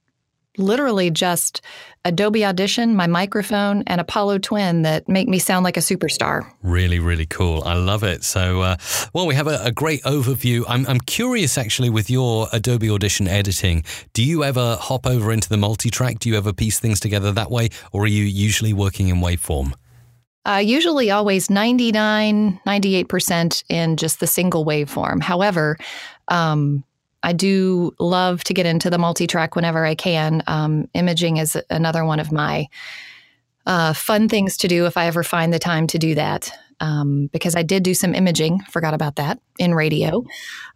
literally 0.58 1.10
just 1.10 1.60
Adobe 2.04 2.44
Audition, 2.44 2.96
my 2.96 3.06
microphone, 3.06 3.82
and 3.86 4.00
Apollo 4.00 4.38
Twin 4.38 4.82
that 4.82 5.08
make 5.08 5.28
me 5.28 5.38
sound 5.38 5.64
like 5.64 5.76
a 5.76 5.80
superstar. 5.80 6.50
Really, 6.62 6.98
really 6.98 7.26
cool. 7.26 7.62
I 7.64 7.74
love 7.74 8.02
it. 8.02 8.24
So, 8.24 8.60
uh, 8.60 8.76
well, 9.12 9.26
we 9.26 9.34
have 9.34 9.46
a, 9.46 9.60
a, 9.62 9.72
great 9.72 10.02
overview. 10.02 10.64
I'm, 10.68 10.86
I'm 10.86 11.00
curious 11.00 11.56
actually 11.56 11.90
with 11.90 12.10
your 12.10 12.48
Adobe 12.52 12.90
Audition 12.90 13.28
editing. 13.28 13.84
Do 14.12 14.24
you 14.24 14.44
ever 14.44 14.76
hop 14.80 15.06
over 15.06 15.32
into 15.32 15.48
the 15.48 15.56
multi 15.56 15.90
track? 15.90 16.18
Do 16.18 16.28
you 16.28 16.36
ever 16.36 16.52
piece 16.52 16.80
things 16.80 17.00
together 17.00 17.32
that 17.32 17.50
way? 17.50 17.68
Or 17.92 18.04
are 18.04 18.08
you 18.08 18.24
usually 18.24 18.72
working 18.72 19.08
in 19.08 19.16
waveform? 19.16 19.74
Uh, 20.44 20.60
usually 20.62 21.10
always 21.10 21.48
99, 21.50 22.60
98% 22.66 23.64
in 23.68 23.96
just 23.96 24.18
the 24.18 24.26
single 24.26 24.66
waveform. 24.66 25.22
However, 25.22 25.76
um, 26.26 26.82
I 27.22 27.32
do 27.32 27.94
love 27.98 28.44
to 28.44 28.54
get 28.54 28.66
into 28.66 28.90
the 28.90 28.98
multi 28.98 29.26
track 29.26 29.54
whenever 29.56 29.84
I 29.84 29.94
can. 29.94 30.42
Um, 30.46 30.88
imaging 30.94 31.36
is 31.36 31.56
another 31.70 32.04
one 32.04 32.20
of 32.20 32.32
my 32.32 32.68
uh, 33.66 33.92
fun 33.92 34.28
things 34.28 34.56
to 34.58 34.68
do 34.68 34.86
if 34.86 34.96
I 34.96 35.06
ever 35.06 35.22
find 35.22 35.52
the 35.52 35.58
time 35.58 35.86
to 35.88 35.98
do 35.98 36.14
that. 36.14 36.50
Um, 36.80 37.28
because 37.32 37.54
I 37.54 37.62
did 37.62 37.84
do 37.84 37.94
some 37.94 38.12
imaging, 38.12 38.58
forgot 38.62 38.92
about 38.92 39.14
that 39.16 39.38
in 39.56 39.72
radio. 39.72 40.24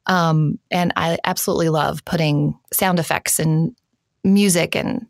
Um, 0.07 0.61
and 0.71 0.93
I 0.95 1.19
absolutely 1.25 1.69
love 1.69 2.05
putting 2.05 2.57
sound 2.73 3.01
effects 3.01 3.41
and 3.41 3.75
music 4.23 4.77
and 4.77 5.07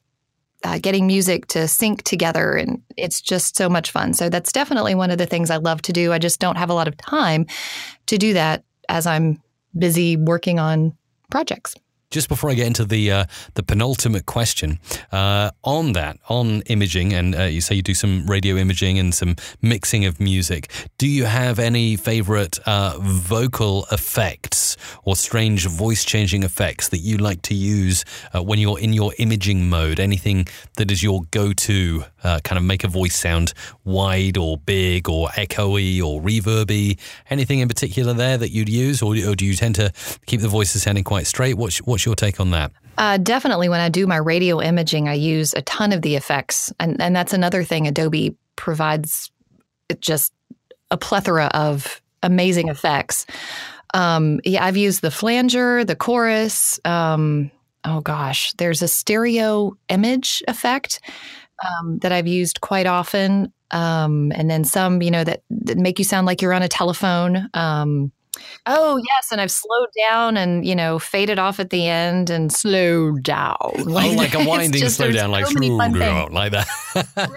uh, 0.64 0.79
getting 0.79 1.07
music 1.07 1.49
to 1.49 1.68
sync 1.68 2.03
together. 2.05 2.55
And 2.55 2.83
it's 2.96 3.20
just 3.20 3.57
so 3.57 3.68
much 3.68 3.90
fun. 3.90 4.14
So 4.14 4.31
that's 4.31 4.53
definitely 4.53 4.94
one 4.94 5.11
of 5.11 5.18
the 5.18 5.27
things 5.27 5.51
I 5.51 5.57
love 5.57 5.83
to 5.83 5.92
do. 5.92 6.14
I 6.14 6.18
just 6.18 6.40
don't 6.40 6.57
have 6.57 6.70
a 6.70 6.75
lot 6.75 6.88
of 6.88 6.96
time 6.96 7.44
to 8.07 8.16
do 8.16 8.33
that 8.33 8.64
as 8.88 9.07
I'm 9.07 9.42
busy 9.77 10.16
working 10.16 10.59
on 10.59 10.96
projects. 11.31 11.75
Just 12.09 12.29
before 12.29 12.51
I 12.51 12.55
get 12.55 12.69
into 12.69 12.85
the 12.85 13.11
uh, 13.11 13.25
the 13.55 13.64
penultimate 13.64 14.27
question 14.27 14.79
uh, 15.11 15.51
on 15.64 15.92
that 15.92 16.19
on 16.29 16.62
imaging, 16.62 17.12
and 17.12 17.35
uh, 17.35 17.42
you 17.42 17.61
say 17.61 17.75
you 17.75 17.83
do 17.83 17.95
some 17.95 18.27
radio 18.27 18.57
imaging 18.57 18.97
and 18.99 19.12
some 19.12 19.35
mixing 19.61 20.05
of 20.05 20.21
music. 20.21 20.71
Do 20.99 21.09
you 21.09 21.25
have 21.25 21.59
any 21.59 21.97
favorite 21.97 22.61
uh, 22.64 22.97
vocal 23.01 23.87
effects 23.90 24.77
or 25.03 25.16
strange 25.16 25.66
voice 25.66 26.05
changing 26.05 26.45
effects 26.45 26.90
that 26.90 26.99
you 26.99 27.16
like 27.16 27.42
to 27.42 27.55
use 27.55 28.05
uh, 28.33 28.40
when 28.40 28.61
you're 28.61 28.79
in 28.79 28.92
your 28.92 29.12
imaging 29.19 29.69
mode? 29.69 29.99
Anything 29.99 30.47
that 30.77 30.92
is 30.92 31.03
your 31.03 31.23
go 31.33 31.53
to 31.53 32.05
uh, 32.23 32.38
kind 32.45 32.57
of 32.57 32.64
make 32.64 32.85
a 32.85 32.88
voice 32.88 33.16
sound 33.16 33.53
wide 33.85 34.37
or 34.37 34.59
big 34.59 35.09
or 35.09 35.29
echoey 35.31 36.01
or 36.01 36.23
reverby? 36.23 36.99
Anything 37.31 37.59
in 37.59 37.69
particular 37.69 38.14
there 38.14 38.38
that 38.38 38.51
you'd 38.51 38.69
use, 38.69 39.03
or, 39.03 39.16
or 39.16 39.35
do 39.35 39.45
you 39.45 39.55
tend 39.55 39.75
to 39.75 39.92
keep 40.27 40.40
the 40.40 40.49
voices 40.49 40.83
sounding 40.83 41.05
quite 41.05 41.27
straight? 41.27 41.55
What's, 41.55 41.79
what's 41.97 42.05
your 42.05 42.15
take 42.15 42.39
on 42.41 42.51
that? 42.51 42.73
Uh, 42.99 43.17
definitely, 43.17 43.71
when 43.71 43.81
I 43.81 43.89
do 43.89 44.07
my 44.07 44.19
radio 44.19 44.61
imaging, 44.61 45.09
I 45.09 45.15
use 45.15 45.55
a 45.55 45.63
ton 45.63 45.93
of 45.93 46.03
the 46.03 46.15
effects, 46.15 46.71
and 46.79 47.01
and 47.01 47.17
that's 47.17 47.33
another 47.33 47.65
thing 47.65 47.87
Adobe 47.87 48.37
provides. 48.57 49.31
Just 50.01 50.33
a 50.91 50.97
plethora 50.97 51.47
of 51.55 52.03
amazing 52.23 52.69
effects. 52.69 53.25
Um, 53.95 54.41
yeah, 54.45 54.65
I've 54.65 54.77
used 54.77 55.01
the 55.01 55.11
flanger, 55.11 55.85
the 55.85 55.97
chorus. 55.97 56.79
Um, 56.85 57.51
oh 57.85 58.01
gosh, 58.01 58.53
there's 58.55 58.83
a 58.83 58.89
stereo 58.89 59.77
image 59.89 60.43
effect 60.49 61.01
um, 61.65 61.99
that 61.99 62.13
I've 62.13 62.27
used 62.27 62.61
quite 62.61 62.87
often. 62.87 63.53
Um, 63.71 64.33
and 64.35 64.51
then 64.51 64.65
some, 64.65 65.03
you 65.03 65.11
know, 65.11 65.25
that, 65.25 65.43
that, 65.51 65.79
make 65.79 65.99
you 65.99 66.05
sound 66.05 66.27
like 66.27 66.43
you're 66.43 66.53
on 66.53 66.63
a 66.63 66.69
telephone. 66.69 67.49
Oh 68.66 68.96
yes, 68.96 69.33
and 69.33 69.40
I've 69.40 69.51
slowed 69.51 69.88
down 69.96 70.37
and 70.37 70.66
you 70.66 70.75
know 70.75 70.99
faded 70.99 71.38
off 71.38 71.61
at 71.61 71.70
the 71.70 71.87
end 71.87 72.31
and 72.31 72.53
slowed 72.53 73.22
down. 73.22 73.57
Like, 73.85 74.11
oh, 74.12 74.14
like 74.14 74.35
a 74.35 74.44
winding 74.44 74.81
just, 74.81 74.96
slow 74.96 75.11
down, 75.12 75.31
like 75.31 75.46
like 75.55 75.92
that. 76.53 76.66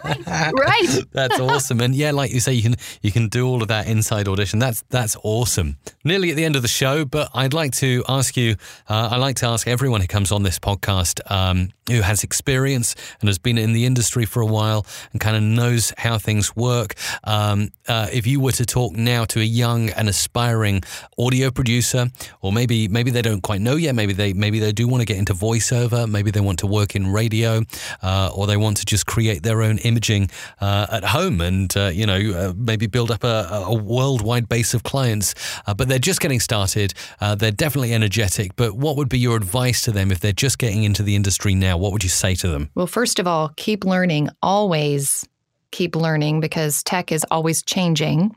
right. 0.04 0.54
right. 0.54 1.04
that's 1.12 1.40
awesome, 1.40 1.82
and 1.82 1.96
yeah, 1.96 2.12
like 2.12 2.32
you 2.32 2.40
say, 2.40 2.54
you 2.54 2.64
can 2.64 2.76
you 3.02 3.12
can 3.12 3.28
do 3.28 3.48
all 3.48 3.62
of 3.62 3.68
that 3.68 3.88
inside 3.88 4.28
audition. 4.28 4.60
That's 4.60 4.84
that's 4.90 5.16
awesome. 5.24 5.78
Nearly 6.04 6.32
at 6.32 6.36
the 6.36 6.46
end 6.46 6.56
of 6.56 6.62
the 6.62 6.68
show, 6.68 7.06
but 7.06 7.30
I'd 7.34 7.54
like 7.54 7.74
to 7.74 8.04
ask 8.08 8.36
you. 8.36 8.56
Uh, 8.88 9.10
I 9.12 9.18
like 9.18 9.36
to 9.38 9.48
ask 9.48 9.68
everyone 9.68 10.02
who 10.02 10.08
comes 10.08 10.32
on 10.32 10.44
this 10.44 10.60
podcast 10.60 11.20
um, 11.32 11.70
who 11.90 12.02
has 12.02 12.24
experience 12.24 12.96
and 13.20 13.28
has 13.28 13.38
been 13.38 13.58
in 13.58 13.74
the 13.74 13.86
industry 13.86 14.26
for 14.26 14.42
a 14.42 14.46
while 14.46 14.86
and 15.12 15.22
kind 15.22 15.36
of 15.36 15.44
knows 15.44 15.94
how 15.98 16.18
things 16.18 16.56
work. 16.56 16.96
Um, 17.24 17.70
uh, 17.88 18.08
if 18.12 18.26
you 18.28 18.40
were 18.40 18.52
to 18.54 18.66
talk 18.66 18.94
now 18.94 19.26
to 19.26 19.40
a 19.40 19.44
young 19.44 19.90
and 19.92 20.08
aspiring 20.08 20.82
audio 21.18 21.52
producer, 21.52 22.08
or 22.42 22.52
maybe 22.52 22.88
maybe 22.88 23.12
they 23.12 23.22
don't 23.22 23.42
quite 23.42 23.62
know 23.62 23.76
yet. 23.76 23.96
Maybe 23.96 24.14
they 24.14 24.34
maybe 24.34 24.60
they 24.60 24.72
do 24.72 24.88
want 24.88 25.02
to 25.02 25.06
get 25.06 25.18
into 25.18 25.34
voiceover. 25.34 26.10
Maybe 26.10 26.32
they 26.32 26.40
want 26.40 26.60
to 26.60 26.68
work 26.68 26.96
in 26.96 27.12
radio, 27.12 27.64
uh, 28.02 28.32
or 28.36 28.48
they 28.48 28.58
want 28.58 28.78
to 28.78 28.86
just 28.86 29.06
create 29.06 29.44
their 29.44 29.62
own 29.62 29.78
imaging 29.80 30.30
uh, 30.62 30.88
at 30.92 31.04
home 31.04 31.42
and 31.42 31.76
uh, 31.76 31.92
you 31.94 32.06
know 32.06 32.18
uh, 32.18 32.54
maybe 32.56 32.88
build 32.88 33.12
up 33.12 33.24
a, 33.24 33.48
a, 33.66 33.74
worldwide 33.74 34.50
base 34.50 34.74
of 34.74 34.84
clients. 34.84 35.36
Uh, 35.66 35.74
but 35.74 35.88
they're 35.88 36.00
just 36.00 36.20
getting 36.20 36.40
started. 36.40 36.94
They're 37.20 37.52
definitely 37.52 37.94
energetic. 37.94 38.56
But 38.56 38.74
what 38.74 38.98
would 38.98 39.10
be 39.10 39.20
your 39.20 39.36
advice 39.36 39.82
to 39.84 39.92
them 39.92 40.12
if 40.12 40.20
they're 40.20 40.32
just 40.32 40.58
getting 40.58 40.84
into 40.84 41.04
the 41.04 41.16
industry 41.16 41.56
now? 41.56 41.78
What 41.78 41.92
would 41.92 42.04
you 42.04 42.10
say 42.10 42.36
to 42.36 42.48
them? 42.48 42.70
Well, 42.76 42.88
first 42.88 43.20
of 43.20 43.28
all, 43.28 43.50
keep 43.56 43.86
learning. 43.86 44.30
Always 44.42 45.28
keep 45.72 45.96
learning 45.96 46.40
because 46.40 46.84
tech 46.84 47.12
is 47.12 47.26
always 47.32 47.62
changing. 47.62 48.36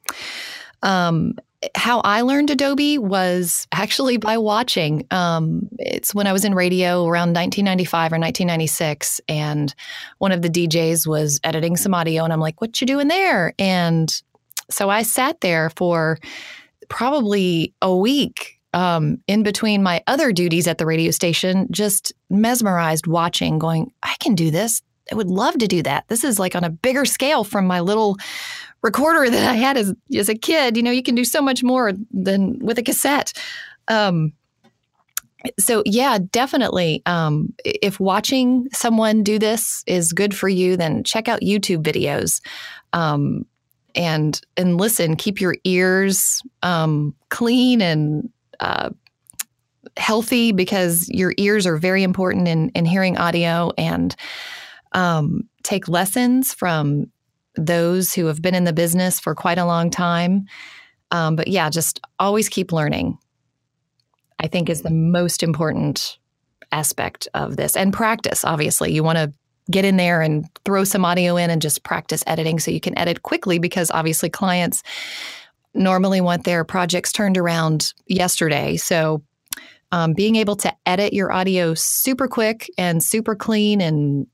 Um, 0.83 1.35
how 1.75 2.01
I 2.01 2.23
learned 2.23 2.51
Adobe 2.51 2.99
was 2.99 3.67
actually 3.73 4.17
by 4.17 4.39
watching. 4.39 5.07
Um, 5.11 5.69
it's 5.79 6.15
when 6.15 6.27
I 6.27 6.33
was 6.33 6.45
in 6.45 6.55
radio 6.55 7.07
around 7.07 7.35
1995 7.35 8.13
or 8.13 8.19
1996, 8.19 9.21
and 9.29 9.75
one 10.19 10.33
of 10.33 10.43
the 10.43 10.49
DJs 10.49 11.07
was 11.07 11.41
editing 11.45 11.77
some 11.77 11.95
audio, 11.95 12.25
and 12.25 12.33
I'm 12.33 12.41
like, 12.41 12.61
"What 12.61 12.81
you 12.81 12.87
doing 12.87 13.09
there?" 13.09 13.55
And 13.59 14.23
so 14.71 14.91
I 14.91 15.03
sat 15.03 15.41
there 15.41 15.71
for 15.71 16.19
probably 16.89 17.73
a 17.81 17.95
week 17.95 18.59
um, 18.75 19.23
in 19.27 19.43
between 19.43 19.83
my 19.83 20.03
other 20.07 20.33
duties 20.33 20.67
at 20.67 20.79
the 20.79 20.87
radio 20.87 21.11
station, 21.11 21.69
just 21.71 22.13
mesmerized 22.31 23.07
watching, 23.07 23.59
going, 23.59 23.93
I 24.03 24.15
can 24.21 24.35
do 24.35 24.51
this. 24.51 24.83
I 25.11 25.15
would 25.15 25.29
love 25.29 25.59
to 25.59 25.67
do 25.67 25.83
that. 25.83 26.05
This 26.09 26.25
is 26.25 26.39
like 26.39 26.55
on 26.55 26.65
a 26.65 26.71
bigger 26.71 27.05
scale 27.05 27.45
from 27.45 27.67
my 27.67 27.81
little 27.81 28.17
recorder 28.83 29.31
that 29.31 29.51
I 29.51 29.55
had 29.55 29.77
as, 29.77 29.95
as 30.15 30.29
a 30.29 30.35
kid. 30.35 30.77
You 30.77 30.83
know, 30.83 30.91
you 30.91 31.03
can 31.03 31.15
do 31.15 31.25
so 31.25 31.41
much 31.41 31.63
more 31.63 31.93
than 32.11 32.59
with 32.59 32.79
a 32.79 32.83
cassette. 32.83 33.33
Um, 33.89 34.33
so 35.59 35.83
yeah, 35.87 36.19
definitely. 36.31 37.03
Um, 37.07 37.53
if 37.65 37.99
watching 37.99 38.69
someone 38.73 39.23
do 39.23 39.39
this 39.39 39.83
is 39.87 40.13
good 40.13 40.35
for 40.35 40.49
you, 40.49 40.77
then 40.77 41.05
check 41.05 41.29
out 41.29 41.41
YouTube 41.41 41.83
videos. 41.83 42.41
Um, 42.93 43.47
and 43.95 44.41
and 44.57 44.79
listen. 44.79 45.17
Keep 45.17 45.41
your 45.41 45.57
ears 45.65 46.43
um, 46.63 47.15
clean 47.29 47.83
and 47.83 48.31
uh, 48.61 48.91
healthy 49.97 50.53
because 50.53 51.09
your 51.11 51.35
ears 51.37 51.67
are 51.67 51.77
very 51.77 52.03
important 52.03 52.49
in, 52.49 52.71
in 52.71 52.85
hearing 52.85 53.19
audio 53.19 53.71
and 53.77 54.17
um, 54.93 55.43
take 55.63 55.89
lessons 55.89 56.55
from 56.55 57.07
those 57.57 58.15
who 58.15 58.27
have 58.27 58.41
been 58.41 58.55
in 58.55 58.65
the 58.65 58.73
business 58.73 59.21
for 59.21 59.35
quite 59.35 59.59
a 59.59 59.67
long 59.67 59.91
time. 59.91 60.47
Um, 61.11 61.37
but 61.37 61.49
yeah, 61.49 61.69
just 61.69 62.01
always 62.19 62.49
keep 62.49 62.73
learning, 62.73 63.19
I 64.39 64.47
think 64.47 64.71
is 64.71 64.83
the 64.83 64.91
most 64.91 65.43
important 65.43 66.19
aspect 66.73 67.29
of 67.35 67.57
this. 67.57 67.77
And 67.77 67.93
practice, 67.93 68.45
obviously. 68.45 68.93
You 68.93 69.05
want 69.05 69.19
to 69.19 69.33
get 69.71 69.85
in 69.85 69.97
there 69.97 70.23
and 70.23 70.49
throw 70.65 70.85
some 70.85 71.05
audio 71.05 71.37
in 71.37 71.51
and 71.51 71.63
just 71.63 71.85
practice 71.85 72.25
editing 72.27 72.59
so 72.59 72.71
you 72.71 72.81
can 72.81 72.99
edit 72.99 73.23
quickly 73.23 73.59
because 73.59 73.91
obviously 73.91 74.29
clients 74.29 74.83
normally 75.75 76.21
want 76.21 76.45
their 76.45 76.65
projects 76.65 77.13
turned 77.13 77.39
around 77.39 77.95
yesterday. 78.07 78.77
So, 78.77 79.23
um, 79.93 80.15
being 80.15 80.37
able 80.37 80.57
to 80.57 80.75
edit 80.87 81.13
your 81.13 81.31
audio 81.31 81.75
super 81.75 82.27
quick 82.27 82.71
and 82.79 83.03
super 83.03 83.35
clean 83.35 83.83
and 83.83 84.27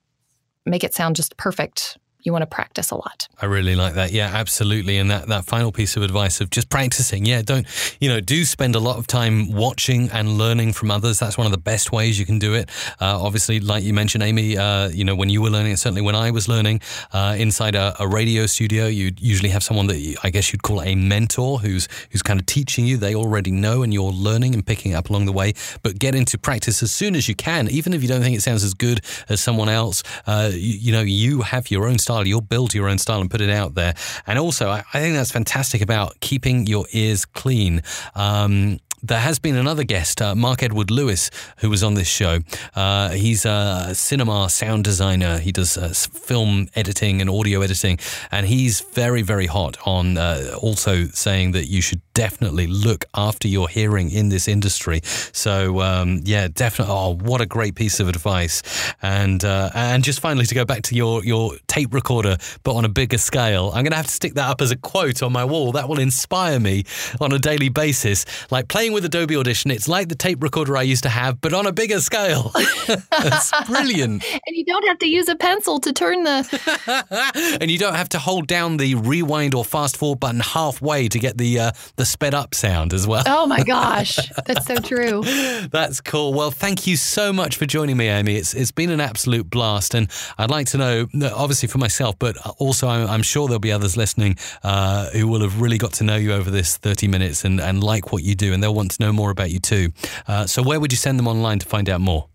make 0.65 0.85
it 0.85 0.95
sound 0.95 1.17
just 1.17 1.37
perfect 1.37 1.99
you 2.23 2.33
want 2.33 2.43
to 2.43 2.47
practice 2.47 2.91
a 2.91 2.97
lot. 2.97 3.29
I 3.41 3.47
really 3.47 3.77
like 3.77 3.95
that. 3.95 4.11
Yeah, 4.11 4.31
absolutely. 4.33 4.97
And 4.99 5.11
that, 5.11 5.29
that 5.29 5.45
final 5.45 5.71
piece 5.71 5.97
of 5.97 6.03
advice 6.03 6.41
of 6.41 6.51
just 6.51 6.69
practicing. 6.69 7.25
Yeah, 7.25 7.43
don't, 7.43 7.67
you 8.01 8.09
know, 8.09 8.21
do 8.21 8.45
spend 8.45 8.75
a 8.75 8.81
lot 8.81 8.99
of 8.99 9.07
time 9.07 9.53
watching 9.53 10.11
and 10.11 10.37
learning 10.37 10.73
from 10.73 10.91
others. 10.91 11.19
That's 11.19 11.39
one 11.39 11.47
of 11.47 11.53
the 11.53 11.59
best 11.59 11.93
ways 11.93 12.19
you 12.19 12.27
can 12.27 12.39
do 12.39 12.55
it. 12.55 12.69
Uh, 13.01 13.23
obviously, 13.23 13.61
like 13.61 13.85
you 13.85 13.95
mentioned, 13.95 14.25
Amie, 14.25 14.59
uh, 14.59 14.89
you 14.89 15.05
know, 15.05 15.15
when 15.15 15.29
you 15.29 15.41
were 15.41 15.51
learning, 15.51 15.77
certainly 15.77 16.03
when 16.03 16.17
I 16.17 16.31
was 16.33 16.49
learning 16.49 16.81
uh, 17.13 17.37
inside 17.39 17.77
a, 17.77 17.95
a, 18.01 18.09
radio 18.09 18.47
studio, 18.47 18.87
you 18.87 19.13
usually 19.19 19.51
have 19.51 19.63
someone 19.63 19.87
that 19.87 20.17
I 20.25 20.31
guess 20.31 20.53
you'd 20.53 20.63
call 20.63 20.83
a 20.83 20.95
mentor 20.95 21.59
who's, 21.59 21.89
who's 22.11 22.23
kind 22.23 22.41
of 22.41 22.47
teaching 22.47 22.85
you. 22.85 22.97
They 22.97 23.15
already 23.15 23.53
know 23.53 23.83
and 23.83 23.95
you're 23.95 24.11
learning 24.11 24.55
and 24.55 24.67
picking 24.67 24.95
up 24.95 25.09
along 25.09 25.27
the 25.27 25.33
way. 25.33 25.53
But 25.83 25.99
get 25.99 26.15
into 26.15 26.37
practice 26.37 26.83
as 26.83 26.91
soon 26.91 27.15
as 27.15 27.29
you 27.29 27.37
can, 27.37 27.69
even 27.69 27.93
if 27.93 28.03
you 28.03 28.09
don't 28.09 28.23
think 28.23 28.37
it 28.37 28.43
sounds 28.43 28.65
as 28.65 28.75
good 28.75 29.03
as 29.29 29.41
someone 29.41 29.69
else. 29.69 30.03
Uh, 30.27 30.51
you, 30.53 30.79
you 30.89 30.93
know, 30.93 31.03
you 31.03 31.43
have 31.43 31.71
your 31.71 31.87
own 31.87 31.99
style. 32.09 32.27
You'll 32.27 32.41
build 32.41 32.75
your 32.75 32.89
own 32.89 32.99
style 32.99 33.21
and 33.21 33.31
put 33.31 33.41
it 33.41 33.51
out 33.51 33.75
there. 33.75 33.95
And 34.27 34.39
also, 34.39 34.71
I, 34.71 34.85
I 34.95 35.01
think 35.01 35.15
that's 35.15 35.31
fantastic 35.31 35.83
about 35.83 36.19
keeping 36.21 36.67
your 36.67 36.87
ears 36.93 37.25
clean. 37.27 37.83
Um, 38.15 38.81
there 39.03 39.21
has 39.21 39.39
been 39.39 39.57
another 39.57 39.85
guest, 39.85 40.21
uh, 40.21 40.35
Mark 40.35 40.63
Edward 40.63 40.91
Lewis, 40.91 41.31
who 41.59 41.71
was 41.71 41.83
on 41.83 41.95
this 41.95 42.09
show. 42.09 42.41
Uh, 42.75 43.11
he's 43.11 43.45
a 43.45 43.91
cinema 43.95 44.49
sound 44.51 44.85
designer. 44.85 45.39
He 45.39 45.53
does 45.53 45.77
uh, 45.77 45.89
film 45.89 46.69
editing 46.75 47.21
and 47.21 47.31
audio 47.31 47.63
editing, 47.63 47.99
and 48.31 48.47
he's 48.47 48.81
very, 48.81 49.23
very 49.23 49.47
hot 49.47 49.77
on 49.87 50.19
uh, 50.19 50.57
also 50.61 51.07
saying 51.07 51.53
that 51.53 51.67
you 51.67 51.81
should 51.81 52.01
definitely 52.15 52.67
look 52.67 53.05
after 53.15 53.47
your 53.47 53.69
hearing 53.69 54.11
in 54.11 54.29
this 54.29 54.49
industry. 54.49 55.01
So, 55.05 55.81
um, 55.81 56.21
yeah, 56.25 56.49
definitely. 56.49 56.95
Oh, 56.95 57.15
what 57.15 57.41
a 57.41 57.47
great 57.47 57.75
piece 57.75 58.01
of 58.01 58.09
advice! 58.09 58.63
And 59.03 59.45
uh, 59.45 59.71
and 59.75 60.03
just 60.03 60.21
finally 60.21 60.47
to 60.47 60.55
go 60.55 60.65
back 60.65 60.83
to 60.83 60.95
your 60.95 61.25
your 61.25 61.53
tape 61.69 61.95
recorder, 61.95 62.37
but 62.65 62.75
on 62.75 62.85
a 62.85 62.89
bigger 62.89 63.19
scale. 63.19 63.69
I'm 63.69 63.85
going 63.85 63.93
to 63.93 63.97
have 63.97 64.07
to 64.07 64.13
stick 64.13 64.35
that 64.35 64.49
up 64.49 64.61
as 64.61 64.71
a 64.71 64.77
quote 64.77 65.23
on 65.23 65.33
my 65.33 65.45
wall. 65.45 65.73
That 65.73 65.89
will 65.89 66.01
inspire 66.01 66.59
me 66.59 66.85
on 67.21 67.33
a 67.33 67.39
daily 67.39 67.69
basis, 67.69 68.25
like 68.51 68.69
playing 68.69 68.88
playing 68.89 68.95
with 68.95 69.05
Adobe 69.05 69.37
Audition, 69.37 69.71
it's 69.71 69.87
like 69.87 70.09
the 70.09 70.15
tape 70.15 70.43
recorder 70.43 70.75
I 70.75 70.81
used 70.83 71.03
to 71.03 71.11
have, 71.11 71.43
but 71.43 71.53
on 71.53 71.67
a 71.67 71.73
bigger 71.73 72.01
scale. 72.01 72.53
That's 73.11 73.53
brilliant. 73.67 74.25
and 74.25 74.57
you 74.57 74.65
don't 74.65 74.87
have 74.87 74.99
to 75.01 75.07
use 75.07 75.29
a 75.29 75.37
pencil 75.37 75.79
to 75.81 75.93
turn 75.93 76.25
the. 76.25 77.59
and 77.61 77.71
you 77.71 77.77
don't 77.77 77.95
have 77.95 78.09
to 78.11 78.19
hold 78.19 78.47
down 78.47 78.79
the 78.79 78.95
rewind 78.95 79.55
or 79.55 79.65
fast 79.65 79.99
forward 79.99 80.21
button 80.21 80.41
halfway 80.41 81.07
to 81.09 81.19
get 81.19 81.37
the 81.37 81.59
uh, 81.59 81.73
the 81.97 82.07
sped 82.07 82.33
up 82.35 82.55
sound 82.55 82.95
as 82.95 83.07
well. 83.07 83.25
Oh 83.27 83.47
my 83.47 83.63
gosh, 83.63 84.17
that's 84.47 84.67
so 84.67 84.77
true. 84.77 85.23
That's 85.71 86.01
cool. 86.01 86.33
Well, 86.33 86.51
thank 86.51 86.87
you 86.87 86.97
so 86.97 87.31
much 87.31 87.57
for 87.57 87.67
joining 87.67 87.99
me, 87.99 88.09
Amie. 88.09 88.37
It's 88.37 88.55
it's 88.55 88.73
been 88.73 88.91
an 88.91 89.01
absolute 89.01 89.51
blast, 89.51 89.95
and 89.95 90.11
I'd 90.39 90.51
like 90.51 90.69
to 90.69 90.79
know, 90.79 91.09
obviously 91.35 91.69
for 91.69 91.79
myself, 91.79 92.19
but 92.19 92.37
also 92.59 92.89
I'm, 92.89 93.23
sure 93.23 93.49
there'll 93.49 93.59
be 93.59 93.73
others 93.73 93.97
listening 93.97 94.39
uh, 94.63 95.11
who 95.11 95.29
will 95.29 95.43
have 95.43 95.61
really 95.61 95.77
got 95.77 95.93
to 95.95 96.05
know 96.05 96.17
you 96.17 96.33
over 96.33 96.51
this 96.51 96.79
30 96.79 97.09
minutes 97.09 97.45
and, 97.45 97.61
and 97.61 97.85
like 97.85 98.13
what 98.13 98.23
you 98.23 98.35
do, 98.35 98.55
and 98.55 98.63
they'll 98.63 98.78
want 98.79 98.93
to 98.93 99.03
know 99.03 99.13
more 99.13 99.31
about 99.31 99.51
you 99.51 99.59
too. 99.59 99.93
Uh, 100.27 100.47
so, 100.47 100.63
where 100.63 100.81
would 100.81 100.91
you 100.93 100.99
send 100.99 101.19
them 101.19 101.29
online 101.29 101.59
to 101.59 101.67
find 101.67 101.91
out 101.91 102.01
more? 102.01 102.29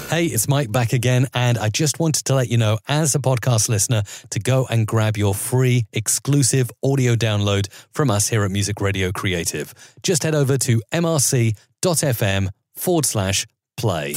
Hey, 0.09 0.25
it's 0.25 0.49
Mike 0.49 0.71
back 0.71 0.91
again, 0.91 1.27
and 1.33 1.57
I 1.57 1.69
just 1.69 1.99
wanted 1.99 2.25
to 2.25 2.35
let 2.35 2.49
you 2.49 2.57
know, 2.57 2.77
as 2.89 3.15
a 3.15 3.19
podcast 3.19 3.69
listener, 3.69 4.03
to 4.31 4.39
go 4.39 4.67
and 4.69 4.85
grab 4.85 5.15
your 5.15 5.33
free 5.33 5.85
exclusive 5.93 6.69
audio 6.83 7.15
download 7.15 7.69
from 7.93 8.11
us 8.11 8.27
here 8.27 8.43
at 8.43 8.51
Music 8.51 8.81
Radio 8.81 9.11
Creative. 9.13 9.73
Just 10.03 10.23
head 10.23 10.35
over 10.35 10.57
to 10.57 10.81
mrc.fm 10.91 12.49
forward 12.75 13.05
slash 13.05 13.47
play. 13.77 14.15